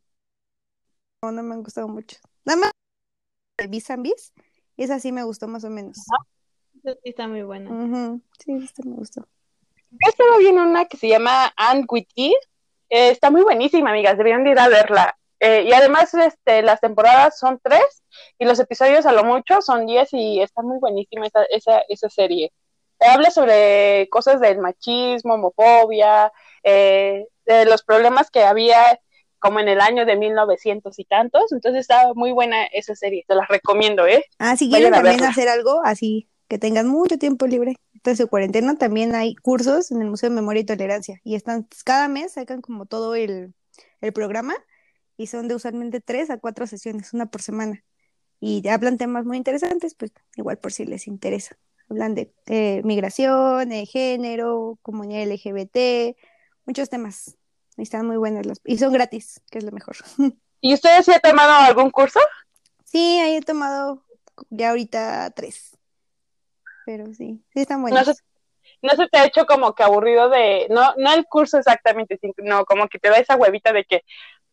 no, 1.22 1.32
no 1.32 1.42
me 1.42 1.54
han 1.54 1.62
gustado 1.62 1.88
mucho. 1.88 2.18
Nada 2.44 2.58
más 2.58 2.70
de 3.58 3.66
Bis 3.68 3.90
and 3.90 4.06
esa 4.76 4.98
sí 4.98 5.12
me 5.12 5.22
gustó 5.22 5.48
más 5.48 5.64
o 5.64 5.70
menos. 5.70 5.96
Sí, 6.82 6.90
está 7.04 7.28
muy 7.28 7.42
buena. 7.42 8.20
Sí, 8.38 8.52
esta 8.62 8.82
me 8.84 8.96
gustó. 8.96 9.26
Yo 9.90 10.08
estaba 10.08 10.38
viendo 10.38 10.62
una 10.62 10.86
que 10.86 10.96
se 10.96 11.08
llama 11.08 11.54
With 11.88 12.06
eh, 12.16 12.32
está 13.10 13.30
muy 13.30 13.42
buenísima, 13.42 13.90
amigas, 13.90 14.18
deberían 14.18 14.46
ir 14.46 14.58
a 14.58 14.68
verla. 14.68 15.16
Eh, 15.40 15.64
y 15.66 15.72
además, 15.72 16.14
este, 16.14 16.62
las 16.62 16.80
temporadas 16.80 17.38
son 17.38 17.60
tres 17.62 18.02
y 18.38 18.44
los 18.44 18.58
episodios 18.60 19.06
a 19.06 19.12
lo 19.12 19.24
mucho 19.24 19.60
son 19.60 19.86
diez 19.86 20.08
y 20.12 20.40
está 20.40 20.62
muy 20.62 20.78
buenísima 20.78 21.26
esa, 21.26 21.44
esa, 21.44 21.80
esa 21.88 22.08
serie. 22.08 22.52
Habla 23.00 23.30
sobre 23.30 24.08
cosas 24.10 24.40
del 24.40 24.58
machismo, 24.58 25.34
homofobia, 25.34 26.32
eh, 26.62 27.26
de 27.44 27.64
los 27.66 27.82
problemas 27.82 28.30
que 28.30 28.44
había 28.44 28.98
como 29.44 29.60
en 29.60 29.68
el 29.68 29.82
año 29.82 30.06
de 30.06 30.16
1900 30.16 30.98
y 30.98 31.04
tantos, 31.04 31.52
entonces 31.52 31.82
está 31.82 32.14
muy 32.14 32.32
buena 32.32 32.64
esa 32.64 32.94
serie, 32.94 33.26
te 33.28 33.34
la 33.34 33.44
recomiendo, 33.46 34.06
¿eh? 34.06 34.24
Ah, 34.38 34.56
si 34.56 34.70
quieren 34.70 34.90
también 34.90 35.22
hacer 35.22 35.50
algo 35.50 35.82
así, 35.84 36.30
que 36.48 36.56
tengan 36.56 36.88
mucho 36.88 37.18
tiempo 37.18 37.46
libre, 37.46 37.76
entonces 37.92 38.24
su 38.24 38.30
cuarentena 38.30 38.76
también 38.76 39.14
hay 39.14 39.34
cursos 39.34 39.90
en 39.90 40.00
el 40.00 40.08
Museo 40.08 40.30
de 40.30 40.36
Memoria 40.36 40.62
y 40.62 40.64
Tolerancia, 40.64 41.20
y 41.24 41.34
están, 41.34 41.68
cada 41.84 42.08
mes 42.08 42.32
sacan 42.32 42.62
como 42.62 42.86
todo 42.86 43.14
el, 43.14 43.52
programa, 44.14 44.54
y 45.16 45.26
son 45.28 45.48
de 45.48 45.54
usualmente 45.54 46.00
tres 46.00 46.30
a 46.30 46.38
cuatro 46.38 46.66
sesiones, 46.66 47.12
una 47.12 47.26
por 47.26 47.42
semana, 47.42 47.84
y 48.40 48.66
hablan 48.68 48.98
temas 48.98 49.24
muy 49.24 49.36
interesantes, 49.36 49.94
pues 49.94 50.12
igual 50.36 50.58
por 50.58 50.72
si 50.72 50.84
les 50.84 51.06
interesa. 51.06 51.56
Hablan 51.88 52.14
de 52.14 52.32
eh, 52.46 52.82
migración, 52.84 53.68
de 53.68 53.86
género, 53.86 54.78
comunidad 54.82 55.22
LGBT, 55.22 56.16
muchos 56.66 56.88
temas 56.88 57.36
están 57.76 58.06
muy 58.06 58.16
buenas 58.16 58.46
las... 58.46 58.60
Y 58.64 58.78
son 58.78 58.92
gratis, 58.92 59.40
que 59.50 59.58
es 59.58 59.64
lo 59.64 59.72
mejor. 59.72 59.96
¿Y 60.60 60.74
ustedes 60.74 61.04
sí 61.04 61.12
han 61.12 61.20
tomado 61.20 61.52
algún 61.52 61.90
curso? 61.90 62.20
Sí, 62.84 63.18
ahí 63.18 63.36
he 63.36 63.42
tomado 63.42 64.04
ya 64.50 64.70
ahorita 64.70 65.30
tres. 65.30 65.76
Pero 66.86 67.06
sí, 67.12 67.42
sí 67.52 67.60
están 67.60 67.82
buenos. 67.82 68.06
No 68.80 68.90
se, 68.90 69.08
te 69.08 69.18
ha 69.18 69.26
hecho 69.26 69.46
como 69.46 69.74
que 69.74 69.82
aburrido 69.82 70.28
de, 70.28 70.66
no, 70.70 70.94
no 70.96 71.12
el 71.12 71.24
curso 71.26 71.58
exactamente, 71.58 72.18
sino 72.18 72.64
como 72.66 72.88
que 72.88 72.98
te 72.98 73.08
da 73.08 73.16
esa 73.16 73.36
huevita 73.36 73.72
de 73.72 73.84
que, 73.84 74.02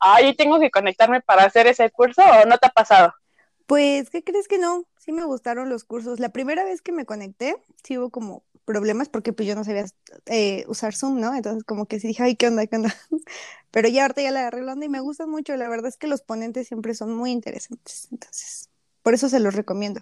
ay, 0.02 0.36
tengo 0.36 0.60
que 0.60 0.72
conectarme 0.72 1.22
para 1.22 1.46
hacer 1.46 1.68
ese 1.68 1.90
curso 1.92 2.22
o 2.22 2.46
no 2.46 2.58
te 2.58 2.68
ha 2.68 2.72
pasado? 2.72 3.14
Pues, 3.68 4.10
¿qué 4.10 4.24
crees 4.24 4.48
que 4.48 4.58
no? 4.58 4.86
Sí 4.98 5.14
me 5.14 5.24
gustaron 5.24 5.70
los 5.70 5.86
cursos. 5.86 6.20
La 6.20 6.30
primera 6.30 6.66
vez 6.66 6.82
que 6.82 6.92
me 6.92 7.06
conecté, 7.06 7.56
sí 7.84 7.98
hubo 7.98 8.10
como 8.10 8.44
problemas 8.66 9.10
porque 9.10 9.34
pues 9.34 9.48
yo 9.48 9.56
no 9.56 9.64
sabía 9.64 9.86
eh, 10.26 10.66
usar 10.68 10.96
Zoom, 10.96 11.20
¿no? 11.20 11.34
Entonces 11.34 11.64
como 11.64 11.86
que 11.86 12.00
sí 12.00 12.08
dije, 12.08 12.24
ay, 12.24 12.36
¿qué 12.36 12.48
onda? 12.48 12.68
¿Qué 12.68 12.76
onda? 12.76 12.94
Pero 13.72 13.88
ya 13.88 14.04
ahorita 14.04 14.22
ya 14.22 14.32
la 14.32 14.42
agarré 14.42 14.62
y 14.62 14.90
me 14.90 15.00
gusta 15.00 15.26
mucho. 15.26 15.56
La 15.56 15.70
verdad 15.70 15.88
es 15.88 15.98
que 15.98 16.08
los 16.08 16.22
ponentes 16.22 16.68
siempre 16.68 16.94
son 16.94 17.16
muy 17.16 17.32
interesantes. 17.32 18.08
Entonces, 18.12 18.70
por 19.04 19.14
eso 19.14 19.30
se 19.30 19.40
los 19.40 19.56
recomiendo. 19.56 20.02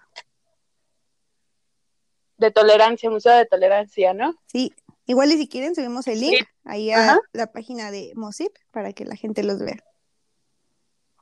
De 2.37 2.51
tolerancia, 2.51 3.09
Museo 3.09 3.35
de 3.35 3.45
Tolerancia, 3.45 4.13
¿no? 4.13 4.33
Sí, 4.47 4.73
igual 5.05 5.31
y 5.31 5.37
si 5.37 5.47
quieren 5.47 5.75
subimos 5.75 6.07
el 6.07 6.21
link 6.21 6.47
ahí 6.63 6.91
a 6.91 7.19
la 7.33 7.51
página 7.51 7.91
de 7.91 8.13
Mosip 8.15 8.51
para 8.71 8.93
que 8.93 9.05
la 9.05 9.15
gente 9.15 9.43
los 9.43 9.59
vea. 9.59 9.83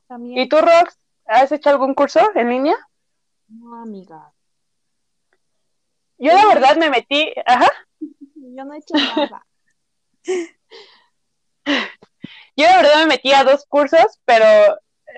¿Y 0.10 0.48
tú, 0.48 0.58
Rox? 0.58 0.98
¿Has 1.26 1.52
hecho 1.52 1.70
algún 1.70 1.94
curso 1.94 2.22
en 2.36 2.50
línea? 2.50 2.76
No, 3.50 3.82
amiga. 3.82 4.32
Yo 6.18 6.34
la 6.34 6.48
verdad 6.48 6.78
me 6.78 6.90
metí, 6.90 7.34
ajá. 7.46 7.70
Yo 8.00 8.66
no 8.66 8.74
he 8.74 8.78
hecho 8.78 8.96
nada. 8.96 9.46
Yo 12.56 12.66
la 12.66 12.78
verdad 12.78 13.00
me 13.02 13.06
metí 13.08 13.34
a 13.34 13.44
dos 13.44 13.66
cursos, 13.68 14.20
pero 14.26 14.46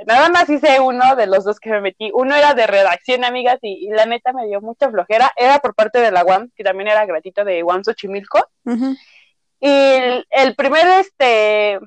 nada 0.06 0.30
más 0.30 0.50
hice 0.50 0.80
uno 0.80 1.16
de 1.16 1.28
los 1.28 1.46
dos 1.46 1.60
que 1.60 1.70
me 1.70 1.82
metí. 1.82 2.12
Uno 2.14 2.36
era 2.36 2.54
de 2.54 2.68
redacción, 2.68 3.24
amigas, 3.24 3.60
y, 3.62 3.88
la 3.90 4.06
neta 4.06 4.34
me 4.34 4.48
dio 4.48 4.60
mucha 4.62 4.90
flojera. 4.90 5.32
Era 5.38 5.60
por 5.60 5.74
parte 5.74 6.00
de 6.00 6.12
la 6.12 6.26
UAM, 6.26 6.50
que 6.56 6.64
también 6.64 6.90
era 6.90 7.06
gratito 7.06 7.46
de 7.46 7.64
UAM 7.64 7.84
Xochimilco. 7.84 8.40
Y 8.66 9.70
el, 9.70 10.28
el, 10.30 10.56
primer, 10.56 10.86
este, 11.00 11.80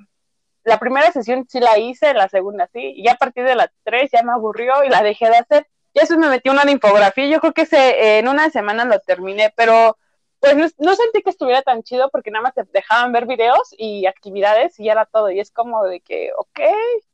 la 0.64 0.78
primera 0.78 1.10
sesión 1.12 1.46
sí 1.48 1.60
la 1.60 1.78
hice, 1.78 2.14
la 2.14 2.28
segunda 2.28 2.68
sí, 2.72 2.92
y 2.96 3.04
ya 3.04 3.12
a 3.12 3.16
partir 3.16 3.44
de 3.44 3.56
la 3.56 3.70
tres 3.84 4.10
ya 4.12 4.22
me 4.22 4.32
aburrió 4.32 4.84
y 4.84 4.88
la 4.88 5.02
dejé 5.02 5.28
de 5.28 5.36
hacer. 5.36 5.66
Y 5.94 6.00
eso 6.00 6.16
me 6.18 6.28
metí 6.28 6.48
una 6.48 6.70
infografía, 6.70 7.26
yo 7.26 7.40
creo 7.40 7.52
que 7.52 7.66
se, 7.66 8.18
en 8.18 8.28
una 8.28 8.48
semana 8.50 8.84
lo 8.84 8.98
terminé, 9.00 9.52
pero 9.56 9.96
pues 10.42 10.74
no, 10.78 10.94
sentí 10.96 11.22
que 11.22 11.30
estuviera 11.30 11.62
tan 11.62 11.84
chido 11.84 12.10
porque 12.10 12.32
nada 12.32 12.42
más 12.42 12.54
te 12.54 12.64
dejaban 12.72 13.12
ver 13.12 13.26
videos 13.26 13.72
y 13.78 14.06
actividades 14.06 14.78
y 14.80 14.86
ya 14.86 14.92
era 14.92 15.06
todo. 15.06 15.30
Y 15.30 15.38
es 15.38 15.52
como 15.52 15.84
de 15.84 16.00
que, 16.00 16.30
ok, 16.36 16.60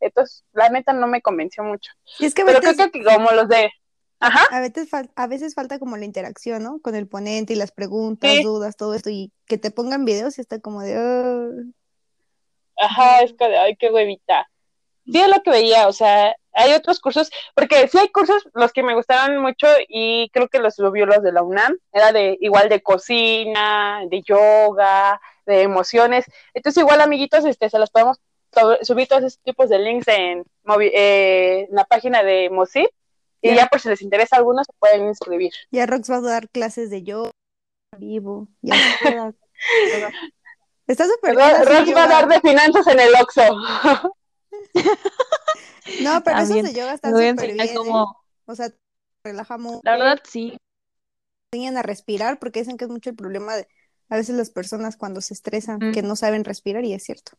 entonces 0.01 0.47
la 0.55 0.71
neta 0.71 0.95
no 0.95 1.07
me 1.07 1.21
convenció 1.21 1.63
mucho. 1.63 1.93
Y 2.19 2.25
es 2.25 2.33
que 2.33 2.43
Pero 2.47 2.61
creo 2.61 2.91
que 2.91 3.05
como 3.05 3.31
los 3.33 3.47
de... 3.49 3.71
Ajá. 4.19 4.47
A 4.51 4.61
veces, 4.61 4.89
a 5.15 5.27
veces 5.27 5.55
falta 5.55 5.79
como 5.79 5.99
la 5.99 6.07
interacción, 6.07 6.63
¿no? 6.63 6.81
Con 6.81 6.95
el 6.95 7.07
ponente 7.07 7.53
y 7.53 7.57
las 7.57 7.71
preguntas, 7.71 8.33
dudas, 8.43 8.77
todo 8.77 8.95
esto. 8.95 9.11
Y 9.11 9.31
que 9.45 9.59
te 9.59 9.71
pongan 9.71 10.07
videos 10.07 10.39
y 10.39 10.41
está 10.41 10.59
como 10.59 10.81
de... 10.81 10.95
Ajá, 12.79 13.23
es 13.23 13.33
que, 13.35 13.45
ay, 13.45 13.77
qué 13.77 13.91
huevita. 13.91 14.49
Sí, 15.05 15.19
es 15.19 15.29
lo 15.29 15.43
que 15.43 15.51
veía, 15.51 15.89
o 15.89 15.93
sea, 15.93 16.37
hay 16.53 16.73
otros 16.73 17.01
cursos, 17.01 17.31
porque 17.55 17.89
sí 17.89 17.99
hay 17.99 18.09
cursos, 18.09 18.47
los 18.53 18.73
que 18.73 18.83
me 18.83 18.95
gustaron 18.95 19.41
mucho 19.41 19.67
y 19.89 20.29
creo 20.31 20.49
que 20.49 20.59
los 20.59 20.75
subió 20.75 21.07
los 21.07 21.23
de 21.23 21.33
la 21.33 21.43
UNAM, 21.43 21.79
era 21.93 22.13
de 22.13 22.37
igual 22.41 22.69
de 22.69 22.83
cocina, 22.83 24.03
de 24.11 24.23
yoga, 24.23 25.21
de 25.47 25.63
emociones. 25.63 26.27
Entonces, 26.53 26.83
igual, 26.83 27.01
amiguitos, 27.01 27.45
este, 27.47 27.71
se 27.71 27.79
los 27.79 27.91
podemos 27.91 28.19
subir 28.83 29.07
todos 29.09 29.23
esos 29.23 29.39
tipos 29.41 29.69
de 29.69 29.79
links 29.79 30.09
en, 30.09 30.45
eh, 30.81 31.69
la 31.71 31.85
página 31.85 32.23
de 32.23 32.51
Mosip 32.51 32.91
y 33.41 33.55
ya 33.55 33.67
por 33.67 33.81
si 33.81 33.89
les 33.89 34.03
interesa 34.03 34.37
algunos 34.37 34.67
se 34.67 34.73
pueden 34.79 35.07
inscribir. 35.07 35.53
Ya 35.71 35.87
Rox 35.87 36.11
va 36.11 36.17
a 36.17 36.21
dar 36.21 36.49
clases 36.49 36.91
de 36.91 37.03
yoga 37.03 37.31
vivo. 37.99 38.49
Ya 38.63 38.75
Está 40.89 41.05
súper 41.07 41.37
Rox 41.37 41.95
va 41.95 42.05
a 42.05 42.09
dar 42.09 42.29
de 42.29 42.41
finanzas 42.41 42.87
en 42.87 42.99
el 42.99 43.11
Oxxo. 43.21 43.43
no, 46.03 46.25
pero 46.25 46.39
eso 46.39 46.55
de 46.55 46.73
yoga 46.73 46.95
está 46.95 47.11
súper 47.11 47.53
bien. 47.53 47.61
¿eh? 47.61 47.75
O 48.47 48.55
sea, 48.55 48.73
relajamos. 49.23 49.81
La 49.85 49.93
verdad, 49.93 50.19
sí. 50.25 50.57
Enseñan 51.53 51.77
a 51.77 51.83
respirar 51.83 52.39
porque 52.39 52.61
dicen 52.61 52.79
que 52.79 52.87
es 52.87 52.91
mucho 52.91 53.11
el 53.11 53.17
problema 53.17 53.55
de 53.55 53.69
a 54.09 54.17
veces 54.17 54.35
las 54.35 54.49
personas 54.49 54.97
cuando 54.97 55.21
se 55.21 55.35
estresan, 55.35 55.93
que 55.93 56.03
no 56.03 56.17
saben 56.17 56.45
respirar 56.45 56.85
y 56.85 56.95
es 56.95 57.05
cierto. 57.05 57.33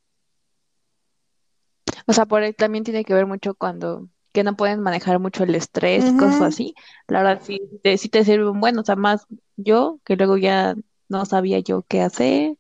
O 2.06 2.14
sea, 2.14 2.28
por 2.28 2.44
ahí 2.44 2.54
también 2.54 2.84
tiene 2.84 3.04
que 3.04 3.16
ver 3.16 3.26
mucho 3.26 3.56
cuando 3.56 4.08
que 4.32 4.44
no 4.44 4.56
pueden 4.56 4.82
manejar 4.82 5.18
mucho 5.18 5.44
el 5.44 5.56
estrés, 5.56 6.06
cosas 6.20 6.42
así. 6.42 6.76
La 7.08 7.24
verdad, 7.24 7.42
sí 7.44 7.60
te, 7.82 7.98
sí 7.98 8.10
te 8.10 8.24
sirven 8.24 8.60
bueno, 8.60 8.82
o 8.82 8.86
sea, 8.86 8.96
más 8.96 9.26
yo, 9.58 10.00
que 10.06 10.16
luego 10.16 10.38
ya 10.38 10.76
no 11.08 11.26
sabía 11.26 11.58
yo 11.60 11.84
qué 11.88 12.02
hacer, 12.02 12.56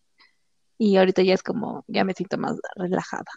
y 0.79 0.95
ahorita 0.95 1.21
ya 1.21 1.36
es 1.36 1.43
como, 1.43 1.83
ya 1.88 2.03
me 2.05 2.13
siento 2.13 2.38
más 2.38 2.57
relajada. 2.75 3.29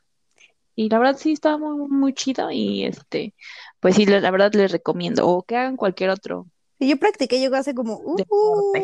Y 0.76 0.88
la 0.88 0.98
verdad 0.98 1.18
sí 1.18 1.32
está 1.32 1.58
muy, 1.58 1.88
muy 1.88 2.14
chido 2.14 2.50
y 2.50 2.84
este, 2.84 3.34
pues 3.80 3.96
sí, 3.96 4.06
la 4.06 4.30
verdad 4.30 4.54
les 4.54 4.70
recomiendo, 4.70 5.28
o 5.28 5.42
que 5.42 5.56
hagan 5.56 5.76
cualquier 5.76 6.10
otro. 6.10 6.46
Y 6.78 6.88
yo 6.88 6.96
practiqué 6.98 7.42
yoga 7.42 7.58
hace 7.58 7.74
como, 7.74 7.96
uh, 7.96 8.16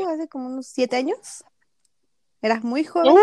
hace 0.09 0.29
como 0.29 0.49
unos 0.49 0.67
siete 0.67 0.97
años. 0.97 1.45
Eras 2.43 2.63
muy 2.63 2.85
joven. 2.85 3.13
Uh, 3.13 3.19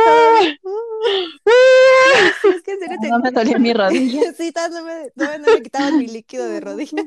es 2.49 2.63
que 2.63 2.71
en 2.71 2.79
serio 2.79 2.97
no 3.09 3.19
me 3.19 3.31
dolía 3.31 3.59
mi 3.59 3.73
rodilla. 3.73 4.33
sí, 4.33 4.53
no 4.71 4.83
me, 4.83 5.11
no, 5.15 5.37
no 5.37 5.53
me 5.53 5.61
quitaban 5.61 5.97
mi 5.97 6.07
líquido 6.07 6.47
de 6.47 6.61
rodilla. 6.61 7.03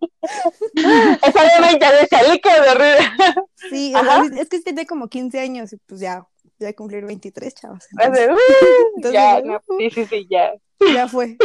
Esa 1.22 2.22
líquido 2.32 2.62
de 2.62 2.74
rodilla. 2.74 3.34
Sí, 3.70 3.92
es 4.38 4.48
que 4.48 4.60
tenía 4.60 4.86
como 4.86 5.08
15 5.08 5.40
años 5.40 5.72
y 5.72 5.76
pues 5.78 6.00
ya 6.00 6.26
ya 6.58 6.72
cumplir 6.72 7.04
23, 7.04 7.54
chavos. 7.54 7.84
Entonces, 7.92 9.12
ya, 9.12 9.42
sí, 9.78 9.90
sí, 9.90 10.06
sí, 10.06 10.26
ya. 10.30 10.54
Ya 10.92 11.08
fue. 11.08 11.36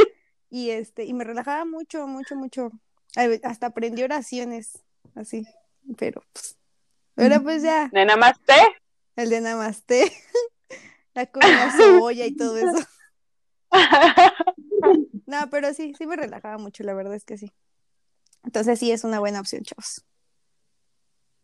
Y 0.49 0.71
este, 0.71 1.05
y 1.05 1.13
me 1.13 1.23
relajaba 1.23 1.65
mucho, 1.65 2.07
mucho, 2.07 2.35
mucho. 2.35 2.71
Hasta 3.43 3.67
aprendí 3.67 4.03
oraciones, 4.03 4.83
así, 5.15 5.45
pero 5.97 6.23
pues, 6.33 6.57
pero 7.15 7.41
pues 7.41 7.63
ya. 7.63 7.89
¿De 7.91 8.05
namaste? 8.05 8.53
El 9.15 9.29
de 9.29 9.41
namaste. 9.41 10.11
La 11.13 11.25
comida 11.25 11.71
cebolla 11.75 12.25
y 12.25 12.35
todo 12.35 12.57
eso. 12.57 12.87
No, 15.25 15.47
pero 15.51 15.75
sí, 15.75 15.93
sí 15.95 16.07
me 16.07 16.15
relajaba 16.15 16.57
mucho, 16.57 16.83
la 16.83 16.95
verdad 16.95 17.13
es 17.13 17.23
que 17.23 17.37
sí. 17.37 17.51
Entonces 18.43 18.79
sí 18.79 18.91
es 18.91 19.03
una 19.03 19.19
buena 19.19 19.39
opción, 19.39 19.61
chavos. 19.61 20.03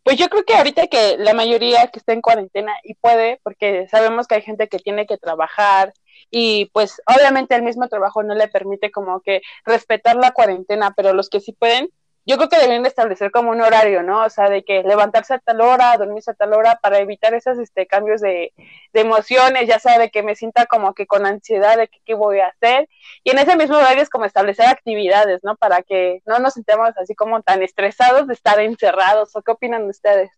Pues 0.05 0.17
yo 0.19 0.29
creo 0.29 0.45
que 0.45 0.53
ahorita 0.53 0.85
que 0.85 1.17
la 1.17 1.33
mayoría 1.33 1.87
que 1.87 1.97
está 1.97 2.13
en 2.13 2.21
cuarentena 2.21 2.71
y 2.83 2.93
puede, 2.93 3.39
porque 3.43 3.87
sabemos 3.89 4.27
que 4.27 4.35
hay 4.35 4.43
gente 4.43 4.67
que 4.67 4.77
tiene 4.77 5.07
que 5.07 5.17
trabajar 5.17 5.93
y 6.29 6.67
pues 6.73 7.01
obviamente 7.07 7.55
el 7.55 7.63
mismo 7.63 7.87
trabajo 7.87 8.21
no 8.21 8.35
le 8.35 8.47
permite 8.47 8.91
como 8.91 9.21
que 9.21 9.41
respetar 9.65 10.15
la 10.15 10.29
cuarentena, 10.31 10.93
pero 10.95 11.13
los 11.13 11.27
que 11.29 11.39
sí 11.39 11.53
pueden, 11.53 11.89
yo 12.25 12.37
creo 12.37 12.49
que 12.49 12.57
deben 12.57 12.85
establecer 12.85 13.31
como 13.31 13.51
un 13.51 13.61
horario, 13.61 14.01
¿no? 14.01 14.23
O 14.25 14.29
sea, 14.29 14.49
de 14.49 14.63
que 14.63 14.81
levantarse 14.83 15.35
a 15.35 15.39
tal 15.39 15.61
hora, 15.61 15.95
dormirse 15.97 16.31
a 16.31 16.33
tal 16.33 16.53
hora 16.53 16.79
para 16.81 16.99
evitar 16.99 17.35
esos 17.35 17.59
este, 17.59 17.85
cambios 17.85 18.19
de, 18.21 18.51
emociones, 18.93 19.67
ya 19.67 19.77
sea 19.79 19.99
de 19.99 20.09
que 20.09 20.23
me 20.23 20.35
sienta 20.35 20.65
como 20.65 20.93
que 20.95 21.05
con 21.05 21.25
ansiedad 21.25 21.77
de 21.77 21.87
que 21.87 21.99
qué 22.03 22.15
voy 22.15 22.39
a 22.39 22.47
hacer. 22.47 22.89
Y 23.23 23.31
en 23.31 23.37
ese 23.37 23.55
mismo 23.55 23.77
horario 23.77 24.01
es 24.01 24.09
como 24.09 24.25
establecer 24.25 24.65
actividades, 24.65 25.41
¿no? 25.43 25.55
Para 25.55 25.83
que 25.83 26.23
no 26.25 26.39
nos 26.39 26.55
sintamos 26.55 26.89
así 26.97 27.13
como 27.13 27.43
tan 27.43 27.61
estresados 27.61 28.27
de 28.27 28.33
estar 28.33 28.59
encerrados. 28.59 29.35
¿O 29.35 29.41
qué 29.43 29.51
opinan 29.51 29.87
ustedes? 29.87 30.31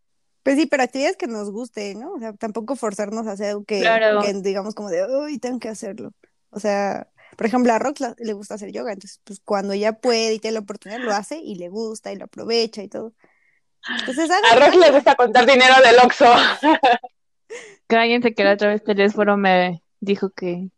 Pues 0.43 0.57
sí, 0.57 0.65
pero 0.65 0.83
actividades 0.83 1.17
que 1.17 1.27
nos 1.27 1.51
guste, 1.51 1.95
¿no? 1.95 2.13
O 2.13 2.19
sea, 2.19 2.33
tampoco 2.33 2.75
forzarnos 2.75 3.27
a 3.27 3.31
hacer 3.31 3.47
algo 3.47 3.63
que, 3.63 3.81
que 4.25 4.33
digamos 4.41 4.75
como 4.75 4.89
de, 4.89 5.05
uy, 5.05 5.39
tengo 5.39 5.59
que 5.59 5.69
hacerlo. 5.69 6.11
O 6.49 6.59
sea, 6.59 7.07
por 7.37 7.45
ejemplo, 7.45 7.71
a 7.71 7.77
Rox 7.77 8.01
le 8.17 8.33
gusta 8.33 8.55
hacer 8.55 8.71
yoga, 8.71 8.91
entonces, 8.91 9.21
pues 9.23 9.39
cuando 9.39 9.73
ella 9.73 9.93
puede 9.93 10.33
y 10.33 10.39
tiene 10.39 10.55
la 10.55 10.61
oportunidad, 10.61 10.99
lo 10.99 11.13
hace 11.13 11.37
y 11.37 11.53
le 11.55 11.69
gusta 11.69 12.11
y 12.11 12.15
lo 12.15 12.25
aprovecha 12.25 12.81
y 12.81 12.89
todo. 12.89 13.13
Entonces, 13.99 14.27
a 14.31 14.55
Rox 14.55 14.75
le 14.75 14.91
gusta 14.91 15.15
contar 15.15 15.45
dinero 15.45 15.75
del 15.85 15.99
Oxxo. 16.03 16.25
Cállense 17.85 18.33
que 18.35 18.43
la 18.43 18.53
otra 18.53 18.69
vez 18.69 18.83
teléfono 18.83 19.37
me 19.37 19.83
dijo 19.99 20.31
que... 20.31 20.69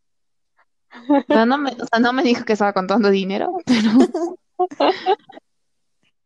O 1.07 1.33
sea, 1.33 1.45
no 1.45 1.57
me, 1.57 1.71
o 1.71 1.87
sea, 1.89 1.99
no 1.99 2.11
me 2.11 2.23
dijo 2.23 2.43
que 2.43 2.53
estaba 2.53 2.73
contando 2.73 3.09
dinero, 3.09 3.55
pero... 3.65 3.91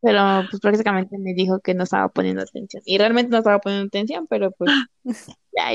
pero 0.01 0.47
pues 0.49 0.59
prácticamente 0.59 1.19
me 1.19 1.35
dijo 1.35 1.59
que 1.59 1.75
no 1.75 1.83
estaba 1.83 2.09
poniendo 2.09 2.41
atención. 2.41 2.81
Y 2.87 2.97
realmente 2.97 3.29
no 3.29 3.37
estaba 3.37 3.59
poniendo 3.59 3.85
atención, 3.85 4.25
pero 4.27 4.49
pues 4.49 4.71
ya 5.55 5.71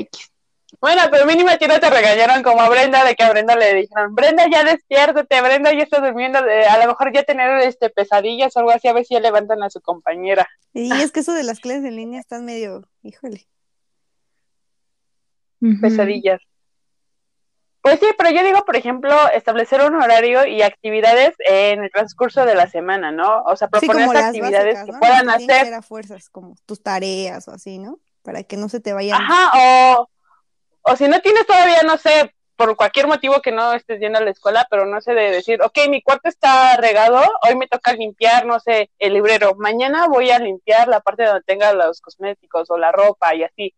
bueno, 0.81 1.03
pero 1.11 1.25
mínimo 1.25 1.49
a 1.51 1.57
ti 1.57 1.67
no 1.67 1.81
te 1.81 1.89
regañaron 1.89 2.43
como 2.43 2.61
a 2.61 2.69
Brenda, 2.69 3.05
de 3.05 3.15
que 3.15 3.25
a 3.25 3.31
Brenda 3.31 3.57
le 3.57 3.75
dijeron, 3.75 4.15
Brenda, 4.15 4.45
ya 4.51 4.65
despiértate, 4.65 5.41
Brenda 5.41 5.73
ya 5.73 5.83
está 5.83 6.01
durmiendo, 6.01 6.39
a 6.39 6.79
lo 6.79 6.87
mejor 6.87 7.13
ya 7.13 7.23
tener 7.23 7.59
este 7.61 7.91
pesadillas 7.91 8.55
o 8.55 8.61
algo 8.61 8.71
así, 8.71 8.87
a 8.87 8.93
ver 8.93 9.05
si 9.05 9.15
ya 9.15 9.21
levantan 9.21 9.63
a 9.63 9.71
su 9.71 9.81
compañera. 9.81 10.47
Y 10.75 10.93
es 10.93 11.11
que 11.11 11.21
eso 11.21 11.33
de 11.33 11.43
las 11.43 11.61
clases 11.61 11.85
en 11.85 11.97
línea 11.97 12.21
están 12.21 12.45
medio, 12.45 12.87
híjole. 13.03 13.49
Pesadillas. 15.81 16.41
Pues 17.81 18.01
sí, 18.01 18.07
pero 18.19 18.31
yo 18.31 18.45
digo, 18.45 18.65
por 18.65 18.77
ejemplo, 18.77 19.15
establecer 19.33 19.81
un 19.81 19.95
horario 19.95 20.45
y 20.45 20.61
actividades 20.63 21.35
en 21.39 21.83
el 21.83 21.91
transcurso 21.91 22.45
de 22.45 22.55
la 22.55 22.69
semana, 22.69 23.11
¿no? 23.11 23.43
O 23.45 23.57
sea, 23.57 23.69
proponer 23.69 24.17
actividades 24.17 24.85
que 24.85 24.93
puedan 24.93 25.31
hacer. 25.31 25.73
a 25.73 25.81
fuerzas, 25.81 26.29
como 26.29 26.55
tus 26.67 26.83
tareas 26.83 27.49
o 27.49 27.53
así, 27.53 27.79
¿no? 27.79 27.99
Para 28.23 28.43
que 28.43 28.57
no 28.57 28.69
se 28.69 28.81
te 28.81 28.93
vayan. 28.93 29.21
Ajá, 29.21 29.53
o, 29.97 30.09
o 30.91 30.97
si 30.97 31.09
no 31.09 31.21
tienes 31.21 31.47
todavía, 31.47 31.83
no 31.85 31.97
sé, 31.97 32.35
por 32.57 32.75
cualquier 32.77 33.07
motivo 33.07 33.41
que 33.41 33.53
no 33.53 33.73
estés 33.73 34.01
yendo 34.01 34.19
a 34.19 34.23
la 34.23 34.31
escuela, 34.31 34.67
pero 34.69 34.85
no 34.85 35.01
sé 35.01 35.15
de 35.15 35.31
decir, 35.31 35.63
ok, 35.63 35.79
mi 35.89 36.03
cuarto 36.03 36.29
está 36.29 36.77
regado, 36.77 37.23
hoy 37.49 37.57
me 37.57 37.69
toca 37.69 37.93
limpiar, 37.93 38.47
no 38.47 38.59
sé, 38.59 38.91
el 38.99 39.15
librero, 39.15 39.55
mañana 39.57 40.09
voy 40.09 40.31
a 40.31 40.41
limpiar 40.41 40.89
la 40.89 41.01
parte 41.01 41.25
donde 41.25 41.45
tenga 41.45 41.73
los 41.73 42.01
cosméticos 42.01 42.69
o 42.71 42.77
la 42.77 42.91
ropa 42.91 43.35
y 43.37 43.45
así. 43.45 43.75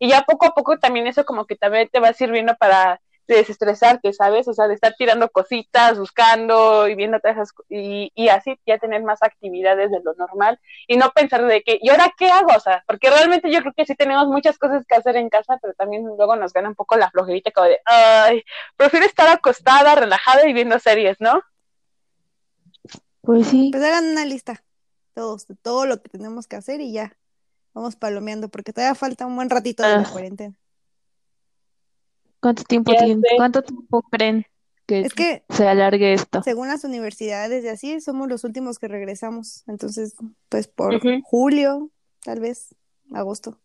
Y 0.00 0.08
ya 0.08 0.22
poco 0.22 0.46
a 0.46 0.54
poco 0.54 0.78
también 0.78 1.06
eso 1.06 1.24
como 1.24 1.46
que 1.46 1.56
también 1.56 1.88
te 1.88 2.00
va 2.00 2.12
sirviendo 2.12 2.56
para 2.56 3.00
desestresarte, 3.26 4.12
¿sabes? 4.12 4.46
O 4.48 4.52
sea, 4.52 4.68
de 4.68 4.74
estar 4.74 4.94
tirando 4.96 5.28
cositas, 5.30 5.98
buscando 5.98 6.88
y 6.88 6.94
viendo 6.94 7.20
todas 7.20 7.36
esas 7.36 7.54
y, 7.68 8.12
y 8.14 8.28
así 8.28 8.58
ya 8.66 8.78
tener 8.78 9.02
más 9.02 9.22
actividades 9.22 9.90
de 9.90 10.00
lo 10.02 10.14
normal 10.14 10.60
y 10.86 10.96
no 10.96 11.10
pensar 11.10 11.44
de 11.46 11.62
que, 11.62 11.78
¿y 11.80 11.88
ahora 11.90 12.12
qué 12.16 12.28
hago? 12.28 12.50
O 12.54 12.60
sea, 12.60 12.84
porque 12.86 13.10
realmente 13.10 13.50
yo 13.50 13.60
creo 13.60 13.72
que 13.74 13.86
sí 13.86 13.94
tenemos 13.94 14.26
muchas 14.28 14.58
cosas 14.58 14.84
que 14.86 14.94
hacer 14.94 15.16
en 15.16 15.30
casa, 15.30 15.58
pero 15.60 15.74
también 15.74 16.04
luego 16.04 16.36
nos 16.36 16.52
gana 16.52 16.68
un 16.68 16.74
poco 16.74 16.96
la 16.96 17.10
flojerita 17.10 17.50
como 17.50 17.68
de, 17.68 17.80
ay, 17.84 18.42
prefiero 18.76 19.06
estar 19.06 19.28
acostada, 19.28 19.94
relajada 19.94 20.46
y 20.48 20.52
viendo 20.52 20.78
series, 20.78 21.16
¿no? 21.20 21.40
Pues 23.22 23.46
sí. 23.46 23.70
Pues 23.72 23.82
hagan 23.82 24.04
una 24.10 24.26
lista, 24.26 24.62
todos, 25.14 25.46
de 25.46 25.54
todo 25.56 25.86
lo 25.86 26.02
que 26.02 26.10
tenemos 26.10 26.46
que 26.46 26.56
hacer 26.56 26.82
y 26.82 26.92
ya, 26.92 27.16
vamos 27.72 27.96
palomeando, 27.96 28.48
porque 28.48 28.72
todavía 28.72 28.94
falta 28.94 29.26
un 29.26 29.36
buen 29.36 29.48
ratito 29.48 29.82
de 29.82 29.88
la 29.88 30.02
ah. 30.02 30.12
cuarentena. 30.12 30.54
¿Cuánto 32.44 32.62
tiempo 32.64 32.92
tiene? 32.92 33.22
¿Cuánto 33.38 33.62
tiempo 33.62 34.02
creen 34.10 34.44
que, 34.84 35.08
se 35.48 35.66
alargue 35.66 36.12
esto? 36.12 36.42
Según 36.42 36.68
las 36.68 36.84
universidades 36.84 37.64
y 37.64 37.68
así, 37.68 38.02
somos 38.02 38.28
los 38.28 38.44
últimos 38.44 38.78
que 38.78 38.86
regresamos. 38.86 39.64
Entonces, 39.66 40.14
pues 40.50 40.68
por 40.68 41.00
julio, 41.22 41.88
tal 42.22 42.40
vez, 42.40 42.74
agosto. 43.14 43.58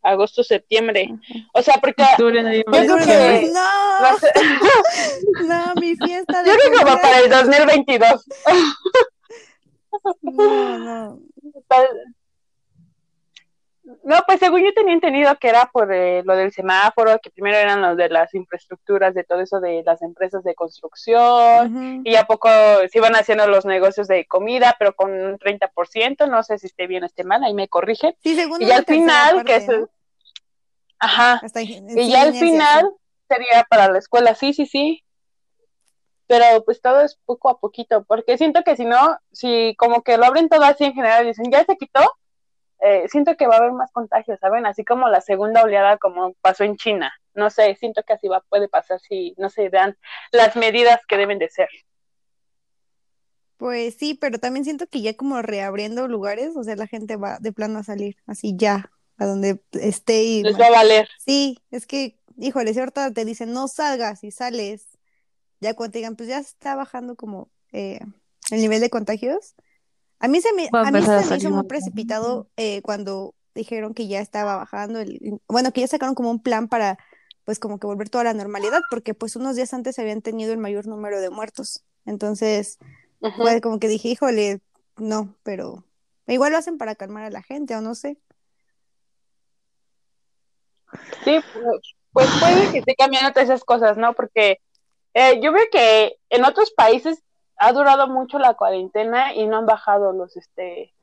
Agosto, 0.00 0.44
septiembre. 0.44 1.08
O 1.52 1.60
sea, 1.60 1.74
porque. 1.80 2.04
No, 2.18 2.22
no, 5.48 5.74
mi 5.80 5.96
fiesta 5.96 6.44
de. 6.44 6.50
Yo 6.50 6.56
creo 6.56 6.70
que 6.78 6.84
va 6.84 7.00
para 7.00 7.18
el 7.18 7.30
2022. 7.30 8.26
no, 10.22 10.78
no. 10.78 11.18
No, 14.02 14.16
pues 14.26 14.38
según 14.40 14.62
yo 14.62 14.72
tenía 14.72 14.94
entendido 14.94 15.36
que 15.36 15.48
era 15.48 15.70
por 15.70 15.92
eh, 15.92 16.22
lo 16.24 16.34
del 16.36 16.52
semáforo, 16.52 17.18
que 17.22 17.30
primero 17.30 17.58
eran 17.58 17.82
los 17.82 17.98
de 17.98 18.08
las 18.08 18.32
infraestructuras, 18.34 19.14
de 19.14 19.24
todo 19.24 19.40
eso 19.40 19.60
de 19.60 19.82
las 19.84 20.00
empresas 20.00 20.42
de 20.42 20.54
construcción, 20.54 22.02
y 22.02 22.16
a 22.16 22.24
poco 22.24 22.48
se 22.90 22.98
iban 22.98 23.14
haciendo 23.14 23.46
los 23.46 23.66
negocios 23.66 24.08
de 24.08 24.24
comida, 24.26 24.74
pero 24.78 24.94
con 24.94 25.12
un 25.12 25.38
30%, 25.38 26.28
no 26.30 26.42
sé 26.42 26.58
si 26.58 26.66
esté 26.66 26.86
bien 26.86 27.02
o 27.02 27.06
esté 27.06 27.24
mal, 27.24 27.44
ahí 27.44 27.52
me 27.52 27.68
corrige. 27.68 28.16
Sí, 28.22 28.38
y 28.58 28.70
al 28.70 28.86
final, 28.86 29.44
que 29.44 29.56
es... 29.56 29.68
Ajá. 30.98 31.42
y 31.54 32.08
ya 32.08 32.22
al 32.22 32.34
final 32.34 32.90
sería 33.28 33.66
para 33.68 33.90
la 33.90 33.98
escuela, 33.98 34.34
sí, 34.34 34.54
sí, 34.54 34.64
sí. 34.64 35.04
Pero 36.26 36.64
pues 36.64 36.80
todo 36.80 37.02
es 37.02 37.18
poco 37.26 37.50
a 37.50 37.60
poquito, 37.60 38.04
porque 38.04 38.38
siento 38.38 38.62
que 38.62 38.76
si 38.76 38.86
no, 38.86 39.18
si 39.30 39.74
como 39.76 40.02
que 40.02 40.16
lo 40.16 40.24
abren 40.24 40.48
todo 40.48 40.64
así 40.64 40.84
en 40.84 40.94
general 40.94 41.24
y 41.24 41.28
dicen, 41.28 41.50
ya 41.50 41.62
se 41.64 41.76
quitó, 41.76 42.00
eh, 42.80 43.06
siento 43.08 43.36
que 43.36 43.46
va 43.46 43.54
a 43.54 43.58
haber 43.58 43.72
más 43.72 43.90
contagios, 43.92 44.38
¿saben? 44.40 44.66
Así 44.66 44.84
como 44.84 45.08
la 45.08 45.20
segunda 45.20 45.62
oleada 45.62 45.98
como 45.98 46.34
pasó 46.40 46.64
en 46.64 46.76
China. 46.76 47.12
No 47.34 47.50
sé, 47.50 47.74
siento 47.76 48.02
que 48.02 48.12
así 48.12 48.28
va, 48.28 48.40
puede 48.48 48.68
pasar 48.68 49.00
si 49.00 49.34
no 49.38 49.50
se 49.50 49.70
dan 49.70 49.96
las 50.32 50.56
medidas 50.56 51.00
que 51.06 51.16
deben 51.16 51.38
de 51.38 51.48
ser. 51.50 51.68
Pues 53.56 53.94
sí, 53.94 54.14
pero 54.14 54.38
también 54.38 54.64
siento 54.64 54.86
que 54.86 55.00
ya 55.00 55.16
como 55.16 55.40
reabriendo 55.40 56.08
lugares, 56.08 56.56
o 56.56 56.64
sea, 56.64 56.76
la 56.76 56.86
gente 56.86 57.16
va 57.16 57.38
de 57.40 57.52
plano 57.52 57.78
a 57.78 57.84
salir, 57.84 58.16
así 58.26 58.54
ya, 58.56 58.90
a 59.16 59.26
donde 59.26 59.60
esté 59.72 60.22
y... 60.22 60.42
Les 60.42 60.58
va 60.60 60.66
a 60.66 60.70
valer. 60.70 61.08
Sí, 61.24 61.62
es 61.70 61.86
que, 61.86 62.18
híjole, 62.36 62.74
si 62.74 62.80
ahorita 62.80 63.12
te 63.12 63.24
dicen 63.24 63.52
no 63.52 63.68
salgas 63.68 64.24
y 64.24 64.32
sales, 64.32 64.88
ya 65.60 65.74
cuando 65.74 65.92
te 65.92 65.98
digan, 65.98 66.16
pues 66.16 66.28
ya 66.28 66.38
está 66.38 66.74
bajando 66.74 67.16
como 67.16 67.50
eh, 67.72 68.00
el 68.50 68.60
nivel 68.60 68.80
de 68.80 68.90
contagios, 68.90 69.54
a 70.24 70.28
mí 70.28 70.40
se 70.40 70.54
me, 70.54 70.70
a 70.72 70.90
mí 70.90 71.02
se 71.02 71.30
me 71.30 71.36
hizo 71.36 71.50
muy 71.50 71.64
precipitado 71.64 72.48
eh, 72.56 72.80
cuando 72.80 73.34
dijeron 73.54 73.92
que 73.92 74.08
ya 74.08 74.20
estaba 74.20 74.56
bajando, 74.56 75.00
el, 75.00 75.38
bueno, 75.48 75.70
que 75.70 75.82
ya 75.82 75.86
sacaron 75.86 76.14
como 76.14 76.30
un 76.30 76.42
plan 76.42 76.66
para, 76.66 76.96
pues 77.44 77.58
como 77.58 77.78
que 77.78 77.86
volver 77.86 78.08
toda 78.08 78.24
la 78.24 78.32
normalidad, 78.32 78.80
porque 78.88 79.12
pues 79.12 79.36
unos 79.36 79.54
días 79.54 79.74
antes 79.74 79.98
habían 79.98 80.22
tenido 80.22 80.54
el 80.54 80.58
mayor 80.58 80.86
número 80.86 81.20
de 81.20 81.28
muertos. 81.28 81.84
Entonces, 82.06 82.78
pues 83.20 83.60
como 83.60 83.78
que 83.78 83.88
dije, 83.88 84.08
híjole, 84.08 84.62
no, 84.96 85.36
pero 85.42 85.84
igual 86.26 86.52
lo 86.52 86.58
hacen 86.58 86.78
para 86.78 86.94
calmar 86.94 87.24
a 87.24 87.30
la 87.30 87.42
gente, 87.42 87.76
o 87.76 87.82
no 87.82 87.94
sé. 87.94 88.16
Sí, 91.22 91.38
pues, 91.52 91.94
pues 92.12 92.28
puede 92.40 92.72
que 92.72 92.78
esté 92.78 92.94
cambiando 92.96 93.30
todas 93.32 93.50
esas 93.50 93.64
cosas, 93.64 93.98
¿no? 93.98 94.14
Porque 94.14 94.58
eh, 95.12 95.38
yo 95.42 95.52
veo 95.52 95.64
que 95.70 96.16
en 96.30 96.46
otros 96.46 96.70
países 96.70 97.23
ha 97.56 97.72
durado 97.72 98.08
mucho 98.08 98.38
la 98.38 98.54
cuarentena 98.54 99.34
y 99.34 99.46
no 99.46 99.58
han 99.58 99.66
bajado 99.66 100.12
los, 100.12 100.36
este, 100.36 100.94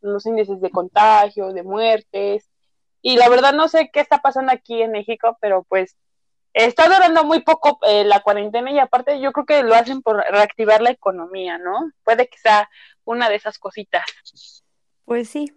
los 0.00 0.26
índices 0.26 0.60
de 0.60 0.70
contagio, 0.70 1.52
de 1.52 1.62
muertes. 1.62 2.48
Y 3.02 3.16
la 3.16 3.28
verdad 3.28 3.52
no 3.52 3.68
sé 3.68 3.90
qué 3.92 4.00
está 4.00 4.18
pasando 4.18 4.52
aquí 4.52 4.82
en 4.82 4.92
México, 4.92 5.38
pero 5.40 5.64
pues 5.64 5.96
está 6.52 6.88
durando 6.88 7.24
muy 7.24 7.40
poco 7.40 7.78
eh, 7.86 8.04
la 8.04 8.20
cuarentena 8.20 8.70
y 8.70 8.78
aparte 8.78 9.20
yo 9.20 9.32
creo 9.32 9.46
que 9.46 9.62
lo 9.62 9.74
hacen 9.74 10.02
por 10.02 10.16
reactivar 10.16 10.82
la 10.82 10.90
economía, 10.90 11.58
¿no? 11.58 11.92
Puede 12.04 12.28
que 12.28 12.38
sea 12.38 12.68
una 13.04 13.28
de 13.28 13.36
esas 13.36 13.58
cositas. 13.58 14.04
Pues 15.04 15.28
sí. 15.28 15.52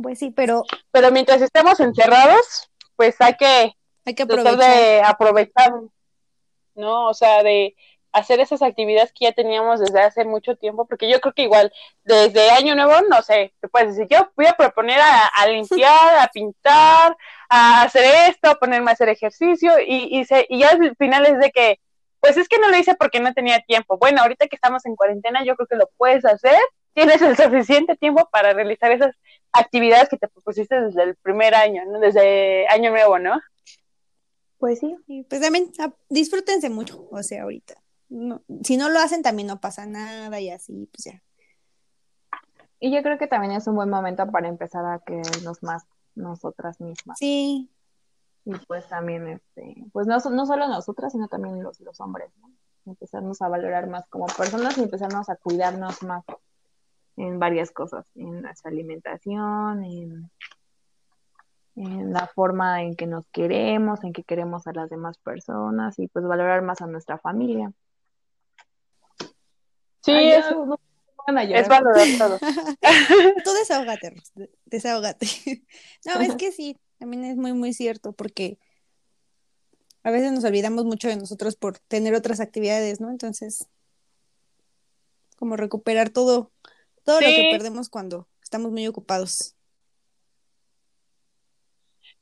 Pues 0.00 0.18
sí, 0.18 0.30
pero... 0.30 0.64
Pero 0.92 1.10
mientras 1.10 1.42
estemos 1.42 1.80
encerrados, 1.80 2.70
pues 2.96 3.16
hay 3.20 3.34
que, 3.34 3.72
hay 4.04 4.14
que 4.14 4.22
aprovechar. 4.22 5.04
aprovechar, 5.04 5.72
¿no? 6.78 7.08
O 7.08 7.14
sea, 7.14 7.42
de 7.42 7.74
hacer 8.12 8.40
esas 8.40 8.62
actividades 8.62 9.12
que 9.12 9.26
ya 9.26 9.32
teníamos 9.32 9.80
desde 9.80 10.00
hace 10.00 10.24
mucho 10.24 10.56
tiempo, 10.56 10.86
porque 10.86 11.10
yo 11.10 11.20
creo 11.20 11.34
que 11.34 11.42
igual 11.42 11.72
desde 12.04 12.50
Año 12.50 12.74
Nuevo, 12.74 12.94
no 13.08 13.22
sé, 13.22 13.52
te 13.60 13.68
puedes 13.68 13.96
decir, 13.96 14.08
yo 14.10 14.30
voy 14.36 14.46
a 14.46 14.54
proponer 14.54 14.98
a, 15.00 15.46
limpiar, 15.46 16.18
a 16.18 16.28
pintar, 16.28 17.16
a 17.48 17.82
hacer 17.82 18.30
esto, 18.30 18.50
a 18.50 18.54
ponerme 18.54 18.90
a 18.90 18.94
hacer 18.94 19.08
ejercicio, 19.08 19.72
y, 19.80 20.18
y, 20.18 20.24
se, 20.24 20.46
y 20.48 20.60
ya 20.60 20.70
al 20.70 20.96
final 20.96 21.26
es 21.26 21.38
de 21.38 21.50
que, 21.50 21.80
pues 22.20 22.36
es 22.36 22.48
que 22.48 22.58
no 22.58 22.68
lo 22.68 22.76
hice 22.76 22.94
porque 22.94 23.20
no 23.20 23.32
tenía 23.32 23.60
tiempo. 23.60 23.98
Bueno, 23.98 24.22
ahorita 24.22 24.48
que 24.48 24.56
estamos 24.56 24.84
en 24.86 24.96
cuarentena, 24.96 25.44
yo 25.44 25.54
creo 25.56 25.68
que 25.68 25.76
lo 25.76 25.88
puedes 25.96 26.24
hacer, 26.24 26.58
tienes 26.94 27.22
el 27.22 27.36
suficiente 27.36 27.96
tiempo 27.96 28.28
para 28.32 28.52
realizar 28.52 28.90
esas 28.90 29.14
actividades 29.52 30.08
que 30.08 30.16
te 30.16 30.28
propusiste 30.28 30.80
desde 30.80 31.02
el 31.02 31.16
primer 31.16 31.54
año, 31.54 31.84
¿no? 31.86 32.00
Desde 32.00 32.66
Año 32.68 32.90
Nuevo, 32.90 33.18
¿no? 33.18 33.40
Pues 34.58 34.80
sí, 34.80 34.96
pues 35.28 35.40
también 35.40 35.72
ah, 35.78 35.92
disfrútense 36.08 36.68
mucho, 36.68 37.08
o 37.10 37.22
sea, 37.22 37.44
ahorita 37.44 37.80
si 38.62 38.76
no 38.76 38.88
lo 38.88 38.98
hacen 39.00 39.22
también 39.22 39.48
no 39.48 39.60
pasa 39.60 39.86
nada 39.86 40.40
y 40.40 40.50
así, 40.50 40.88
pues 40.92 41.04
ya. 41.04 41.22
Y 42.80 42.94
yo 42.94 43.02
creo 43.02 43.18
que 43.18 43.26
también 43.26 43.52
es 43.52 43.66
un 43.66 43.74
buen 43.74 43.90
momento 43.90 44.30
para 44.30 44.48
empezar 44.48 44.84
a 44.86 45.00
querernos 45.00 45.62
más 45.62 45.84
nosotras 46.14 46.80
mismas. 46.80 47.18
Sí. 47.18 47.70
Y 48.44 48.52
pues 48.66 48.88
también, 48.88 49.28
este, 49.28 49.84
pues 49.92 50.06
no, 50.06 50.18
no 50.30 50.46
solo 50.46 50.68
nosotras, 50.68 51.12
sino 51.12 51.28
también 51.28 51.62
los, 51.62 51.80
los 51.80 52.00
hombres, 52.00 52.30
¿no? 52.40 52.50
Empezarnos 52.86 53.42
a 53.42 53.48
valorar 53.48 53.88
más 53.88 54.06
como 54.08 54.26
personas 54.26 54.78
y 54.78 54.82
empezarnos 54.82 55.28
a 55.28 55.36
cuidarnos 55.36 56.02
más 56.02 56.24
en 57.16 57.38
varias 57.38 57.70
cosas, 57.72 58.06
en 58.14 58.40
nuestra 58.42 58.70
alimentación, 58.70 59.84
en, 59.84 60.30
en 61.78 62.12
la 62.12 62.26
forma 62.26 62.82
en 62.82 62.96
que 62.96 63.06
nos 63.06 63.24
queremos, 63.28 64.02
en 64.02 64.12
que 64.12 64.24
queremos 64.24 64.66
a 64.66 64.72
las 64.72 64.90
demás 64.90 65.16
personas 65.18 65.98
y 65.98 66.08
pues 66.08 66.24
valorar 66.24 66.62
más 66.62 66.80
a 66.80 66.86
nuestra 66.86 67.18
familia. 67.18 67.72
Sí, 70.02 70.12
eso 70.12 70.78
es 71.28 71.68
valorar 71.68 72.06
todo. 72.18 72.38
Tú 73.44 73.52
desahógate, 73.52 74.16
desahógate. 74.66 75.26
No, 76.04 76.20
es 76.20 76.34
que 76.36 76.52
sí, 76.52 76.76
también 76.98 77.24
es 77.24 77.36
muy, 77.36 77.52
muy 77.52 77.72
cierto, 77.72 78.12
porque 78.12 78.58
a 80.02 80.10
veces 80.10 80.32
nos 80.32 80.44
olvidamos 80.44 80.84
mucho 80.84 81.08
de 81.08 81.16
nosotros 81.16 81.56
por 81.56 81.78
tener 81.78 82.14
otras 82.14 82.40
actividades, 82.40 83.00
¿no? 83.00 83.10
Entonces, 83.10 83.66
como 85.36 85.56
recuperar 85.56 86.10
todo, 86.10 86.50
todo 87.04 87.20
lo 87.20 87.26
que 87.26 87.48
perdemos 87.52 87.88
cuando 87.88 88.26
estamos 88.42 88.72
muy 88.72 88.86
ocupados. 88.86 89.54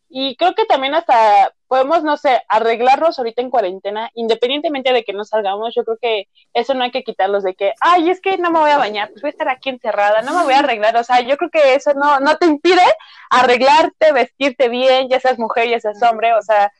Y 0.09 0.37
creo 0.37 0.55
que 0.55 0.64
también 0.64 0.95
hasta 0.95 1.53
podemos, 1.66 2.05
no 2.05 2.16
sé, 2.16 2.40
arreglarnos 2.49 3.19
ahorita 3.19 3.42
en 3.42 3.51
cuarentena, 3.51 4.11
independientemente 4.14 4.92
de 4.92 5.05
que 5.05 5.12
no 5.12 5.25
salgamos, 5.25 5.75
yo 5.75 5.85
creo 5.85 5.99
que 6.01 6.29
eso 6.55 6.75
no 6.75 6.85
hay 6.85 6.92
que 6.92 7.03
quitarlos 7.03 7.42
de 7.42 7.55
que, 7.55 7.75
ay, 7.81 8.11
es 8.11 8.21
que 8.21 8.38
no 8.38 8.51
me 8.51 8.61
voy 8.61 8.71
a 8.71 8.79
bañar, 8.79 9.09
pues 9.11 9.23
voy 9.23 9.29
a 9.29 9.33
estar 9.33 9.49
aquí 9.49 9.71
encerrada, 9.71 10.23
no 10.23 10.33
me 10.33 10.45
voy 10.45 10.55
a 10.55 10.61
arreglar, 10.61 10.97
o 10.97 11.05
sea, 11.05 11.21
yo 11.23 11.37
creo 11.37 11.51
que 11.51 11.75
eso 11.75 11.92
no, 11.95 12.21
no 12.21 12.37
te 12.37 12.47
impide 12.47 12.83
arreglarte, 13.31 14.12
vestirte 14.12 14.69
bien, 14.69 15.09
ya 15.09 15.19
seas 15.19 15.38
mujer, 15.38 15.69
ya 15.69 15.81
seas 15.81 16.01
hombre, 16.03 16.35
o 16.35 16.42
sea, 16.42 16.71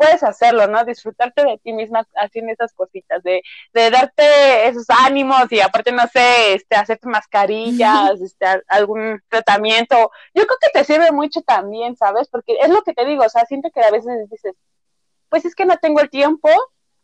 puedes 0.00 0.22
hacerlo, 0.22 0.66
¿no? 0.66 0.82
Disfrutarte 0.86 1.44
de 1.44 1.58
ti 1.58 1.74
misma 1.74 2.08
haciendo 2.14 2.54
esas 2.54 2.72
cositas, 2.72 3.22
de, 3.22 3.42
de 3.74 3.90
darte 3.90 4.66
esos 4.66 4.86
ánimos 4.88 5.52
y 5.52 5.60
aparte, 5.60 5.92
no 5.92 6.04
sé, 6.10 6.54
este, 6.54 6.74
hacerte 6.74 7.06
mascarillas, 7.06 8.18
este, 8.22 8.46
algún 8.68 9.20
tratamiento. 9.28 10.10
Yo 10.34 10.46
creo 10.46 10.56
que 10.58 10.70
te 10.72 10.84
sirve 10.84 11.12
mucho 11.12 11.42
también, 11.42 11.98
¿sabes? 11.98 12.28
Porque 12.28 12.56
es 12.62 12.70
lo 12.70 12.80
que 12.80 12.94
te 12.94 13.04
digo, 13.04 13.24
o 13.24 13.28
sea, 13.28 13.44
siento 13.44 13.70
que 13.70 13.82
a 13.82 13.90
veces 13.90 14.10
dices, 14.30 14.54
pues 15.28 15.44
es 15.44 15.54
que 15.54 15.66
no 15.66 15.76
tengo 15.76 16.00
el 16.00 16.08
tiempo 16.08 16.48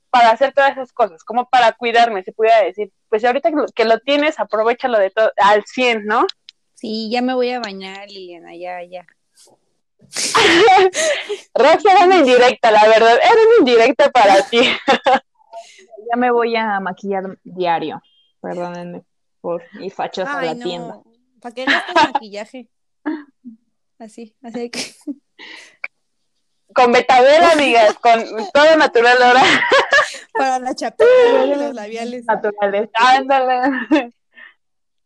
para 0.08 0.30
hacer 0.30 0.54
todas 0.54 0.72
esas 0.72 0.94
cosas, 0.94 1.22
como 1.22 1.50
para 1.50 1.72
cuidarme, 1.72 2.22
se 2.22 2.32
pudiera 2.32 2.62
decir. 2.62 2.90
Pues 3.10 3.22
ahorita 3.26 3.50
que 3.74 3.84
lo 3.84 3.98
tienes, 3.98 4.40
aprovechalo 4.40 4.98
de 4.98 5.10
todo, 5.10 5.30
al 5.36 5.66
100, 5.66 6.06
¿no? 6.06 6.26
Sí, 6.72 7.10
ya 7.10 7.20
me 7.20 7.34
voy 7.34 7.50
a 7.50 7.60
bañar, 7.60 8.08
Liliana, 8.08 8.56
ya, 8.56 8.82
ya. 8.84 9.06
Rox 11.54 11.84
era 11.84 12.04
una 12.04 12.16
indirecta, 12.16 12.70
la 12.70 12.86
verdad, 12.86 13.18
era 13.22 13.32
una 13.32 13.56
indirecta 13.58 14.10
para 14.10 14.42
ti. 14.50 14.60
ya 14.62 16.16
me 16.16 16.30
voy 16.30 16.56
a 16.56 16.80
maquillar 16.80 17.38
diario, 17.42 18.02
perdónenme 18.40 19.02
por 19.40 19.62
mi 19.74 19.90
fachos 19.90 20.28
a 20.28 20.42
la 20.42 20.54
tienda. 20.54 21.00
¿Para 21.40 21.54
qué 21.54 21.64
gastas 21.64 22.12
maquillaje? 22.12 22.68
Así, 23.98 24.34
así 24.42 24.70
que... 24.70 24.80
Con 26.74 26.92
betabel, 26.92 27.42
amigas, 27.42 27.94
con 27.94 28.22
todo 28.52 28.76
natural 28.76 29.22
ahora. 29.22 29.42
Para 30.34 30.58
la 30.58 30.74
chapita 30.74 31.06
los 31.46 31.74
labiales. 31.74 32.26
Naturales. 32.26 32.90
Ándale. 32.92 34.12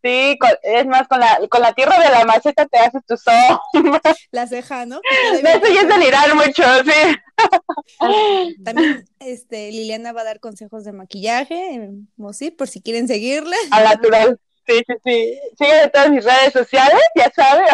Sí, 0.03 0.39
es 0.63 0.87
más, 0.87 1.07
con 1.09 1.21
la, 1.21 1.39
con 1.51 1.61
la 1.61 1.75
tierra 1.75 1.99
de 1.99 2.09
la 2.09 2.25
maceta 2.25 2.67
te 2.67 2.79
haces 2.79 3.03
tu 3.07 3.17
sombra. 3.17 3.61
La 4.31 4.47
ceja, 4.47 4.87
¿no? 4.87 5.01
eso 5.35 5.67
ya 5.75 5.81
es 5.83 5.89
delirar 5.89 6.35
mucho, 6.35 6.63
sí. 6.85 8.57
También 8.65 9.05
este, 9.19 9.71
Liliana 9.71 10.13
va 10.13 10.23
a 10.23 10.25
dar 10.25 10.41
consejos 10.41 10.85
de 10.85 10.93
maquillaje 10.93 11.91
sí, 12.33 12.51
por 12.51 12.69
si 12.69 12.81
quieren 12.81 13.09
seguirla. 13.09 13.57
Al 13.71 13.85
natural, 13.85 14.39
sí, 14.67 14.83
sí, 14.87 14.95
sí. 15.05 15.41
Sigue 15.59 15.75
de 15.75 15.89
todas 15.89 16.11
mis 16.11 16.25
redes 16.25 16.53
sociales, 16.53 17.01
ya 17.15 17.31
sabe. 17.35 17.65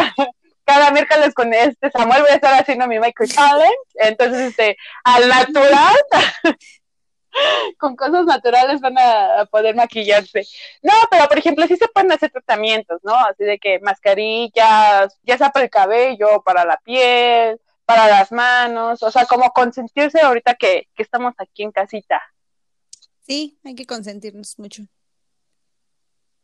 Cada 0.65 0.91
miércoles 0.91 1.33
con 1.33 1.53
este 1.53 1.89
Samuel 1.91 2.23
voy 2.23 2.31
a 2.31 2.35
estar 2.35 2.59
haciendo 2.59 2.87
mi 2.87 2.99
Micro 2.99 3.25
Challenge. 3.25 3.73
Entonces, 3.95 4.49
este, 4.49 4.75
al 5.05 5.29
natural 5.29 5.95
con 7.77 7.95
cosas 7.95 8.25
naturales 8.25 8.81
van 8.81 8.97
a 8.97 9.45
poder 9.51 9.75
maquillarse. 9.75 10.45
No, 10.81 10.93
pero 11.09 11.27
por 11.27 11.37
ejemplo, 11.37 11.65
sí 11.67 11.75
se 11.75 11.87
pueden 11.87 12.11
hacer 12.11 12.31
tratamientos, 12.31 12.99
¿no? 13.03 13.15
Así 13.15 13.43
de 13.43 13.59
que 13.59 13.79
mascarillas, 13.79 15.17
ya 15.23 15.37
sea 15.37 15.49
para 15.49 15.65
el 15.65 15.71
cabello, 15.71 16.41
para 16.43 16.65
la 16.65 16.77
piel, 16.77 17.59
para 17.85 18.07
las 18.07 18.31
manos, 18.31 19.01
o 19.01 19.11
sea, 19.11 19.25
como 19.25 19.49
consentirse 19.51 20.19
ahorita 20.19 20.55
que, 20.55 20.87
que 20.95 21.03
estamos 21.03 21.33
aquí 21.37 21.63
en 21.63 21.71
casita. 21.71 22.21
Sí, 23.25 23.59
hay 23.63 23.75
que 23.75 23.85
consentirnos 23.85 24.57
mucho. 24.59 24.83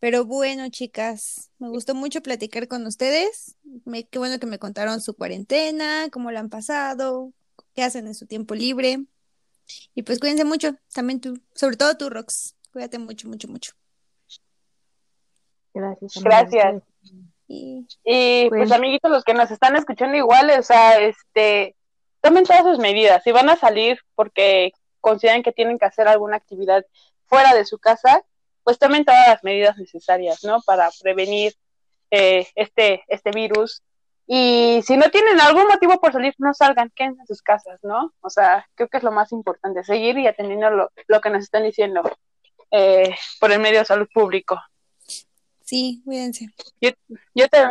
Pero 0.03 0.25
bueno, 0.25 0.67
chicas, 0.69 1.49
me 1.60 1.69
gustó 1.69 1.95
mucho 1.95 2.21
platicar 2.21 2.67
con 2.67 2.86
ustedes. 2.86 3.56
qué 4.12 4.19
bueno 4.19 4.38
que 4.38 4.47
me 4.47 4.60
contaron 4.60 4.99
su 4.99 5.15
cuarentena, 5.15 6.10
cómo 6.12 6.29
la 6.29 6.41
han 6.41 6.49
pasado, 6.49 7.32
qué 7.73 7.84
hacen 7.84 8.08
en 8.08 8.13
su 8.13 8.25
tiempo 8.25 8.53
libre. 8.53 9.06
Y 9.95 10.04
pues 10.04 10.19
cuídense 10.19 10.45
mucho, 10.45 10.76
también 10.93 11.21
tú, 11.21 11.39
sobre 11.54 11.78
todo 11.78 11.95
tú, 11.97 12.10
Rox. 12.10 12.56
Cuídate 12.71 12.97
mucho, 12.97 13.28
mucho, 13.28 13.47
mucho. 13.47 13.73
Gracias. 15.73 16.23
Gracias. 16.23 16.84
Y, 17.47 18.49
pues 18.49 18.71
amiguitos, 18.71 19.12
los 19.12 19.23
que 19.23 19.34
nos 19.34 19.52
están 19.52 19.76
escuchando 19.76 20.17
igual, 20.17 20.49
o 20.58 20.63
sea, 20.63 20.99
este, 20.99 21.76
tomen 22.21 22.45
todas 22.45 22.63
sus 22.63 22.80
medidas. 22.80 23.23
Si 23.23 23.32
van 23.32 23.49
a 23.49 23.56
salir 23.56 23.99
porque 24.15 24.71
consideran 25.02 25.43
que 25.43 25.52
tienen 25.52 25.78
que 25.78 25.86
hacer 25.86 26.08
alguna 26.08 26.38
actividad 26.38 26.86
fuera 27.26 27.54
de 27.54 27.65
su 27.65 27.78
casa, 27.78 28.23
pues 28.63 28.80
tomen 28.80 29.06
todas 29.06 29.28
las 29.28 29.43
medidas 29.43 29.78
necesarias, 29.78 30.43
¿no? 30.43 30.62
Para 30.62 30.89
prevenir 31.02 31.54
eh, 32.12 32.47
este, 32.56 33.04
este 33.08 33.32
virus 33.32 33.84
y 34.25 34.81
si 34.86 34.95
no 34.95 35.09
tienen 35.09 35.39
algún 35.41 35.67
motivo 35.67 35.99
por 35.99 36.13
salir, 36.13 36.33
no 36.38 36.53
salgan, 36.53 36.91
quédense 36.95 37.21
en 37.21 37.27
sus 37.27 37.41
casas, 37.41 37.79
¿no? 37.83 38.13
O 38.21 38.29
sea, 38.29 38.67
creo 38.75 38.88
que 38.88 38.97
es 38.97 39.03
lo 39.03 39.12
más 39.12 39.31
importante, 39.31 39.83
seguir 39.83 40.17
y 40.17 40.27
atendiendo 40.27 40.69
lo, 40.69 40.91
lo 41.07 41.21
que 41.21 41.29
nos 41.29 41.43
están 41.43 41.63
diciendo 41.63 42.01
eh, 42.71 43.15
por 43.39 43.51
el 43.51 43.59
medio 43.59 43.79
de 43.79 43.86
salud 43.86 44.07
público. 44.13 44.59
Sí, 45.62 46.01
cuídense. 46.05 46.49
Yo, 46.81 46.91
yo 47.33 47.47
te... 47.47 47.69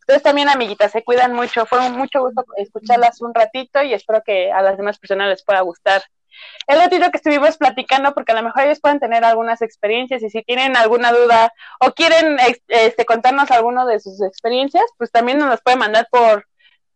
Ustedes 0.00 0.22
también, 0.22 0.48
amiguitas, 0.48 0.92
se 0.92 1.02
cuidan 1.02 1.32
mucho. 1.32 1.64
Fue 1.64 1.78
un 1.86 1.96
mucho 1.96 2.20
gusto 2.20 2.44
escucharlas 2.58 3.22
un 3.22 3.32
ratito 3.32 3.82
y 3.82 3.94
espero 3.94 4.22
que 4.22 4.52
a 4.52 4.60
las 4.60 4.76
demás 4.76 4.98
personas 4.98 5.28
les 5.30 5.42
pueda 5.42 5.62
gustar 5.62 6.02
el 6.66 6.78
ratito 6.78 7.10
que 7.10 7.18
estuvimos 7.18 7.56
platicando, 7.56 8.14
porque 8.14 8.32
a 8.32 8.34
lo 8.36 8.42
mejor 8.42 8.64
ellos 8.64 8.80
pueden 8.80 9.00
tener 9.00 9.24
algunas 9.24 9.62
experiencias 9.62 10.22
y 10.22 10.30
si 10.30 10.42
tienen 10.42 10.76
alguna 10.76 11.12
duda 11.12 11.52
o 11.80 11.92
quieren 11.92 12.38
este, 12.68 13.04
contarnos 13.04 13.50
alguno 13.50 13.86
de 13.86 14.00
sus 14.00 14.22
experiencias, 14.22 14.84
pues 14.98 15.10
también 15.10 15.38
nos 15.38 15.48
las 15.48 15.62
pueden 15.62 15.78
mandar 15.78 16.08
por, 16.10 16.46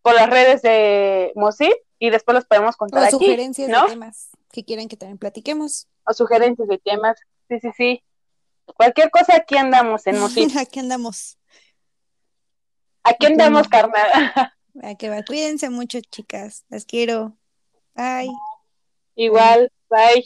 por 0.03 0.15
las 0.15 0.31
redes 0.31 0.63
de 0.63 1.33
Mosip 1.35 1.75
y 1.99 2.11
después 2.11 2.35
los 2.35 2.47
podemos 2.47 2.77
contar. 2.77 3.09
O 3.09 3.11
sugerencias 3.11 3.69
de 3.69 3.89
temas 3.89 4.31
que 4.53 4.65
quieren 4.65 4.89
que 4.89 4.97
también 4.97 5.19
platiquemos. 5.19 5.87
O 6.05 6.13
sugerencias 6.13 6.69
de 6.69 6.79
temas, 6.79 7.19
sí, 7.49 7.61
sí, 7.61 7.71
sí. 7.77 8.05
Cualquier 8.77 9.11
cosa 9.11 9.37
aquí 9.37 9.57
andamos 9.57 10.07
en 10.07 10.19
Mosip. 10.19 10.51
aquí 10.59 10.81
andamos. 10.81 11.39
Aquí 13.03 13.27
andamos, 13.27 13.69
carnal. 13.69 14.07
que 14.99 15.25
Cuídense 15.27 15.71
mucho, 15.71 16.01
chicas. 16.01 16.65
Las 16.69 16.85
quiero. 16.85 17.37
Bye. 17.95 18.31
Igual, 19.19 19.69
bye. 19.91 20.25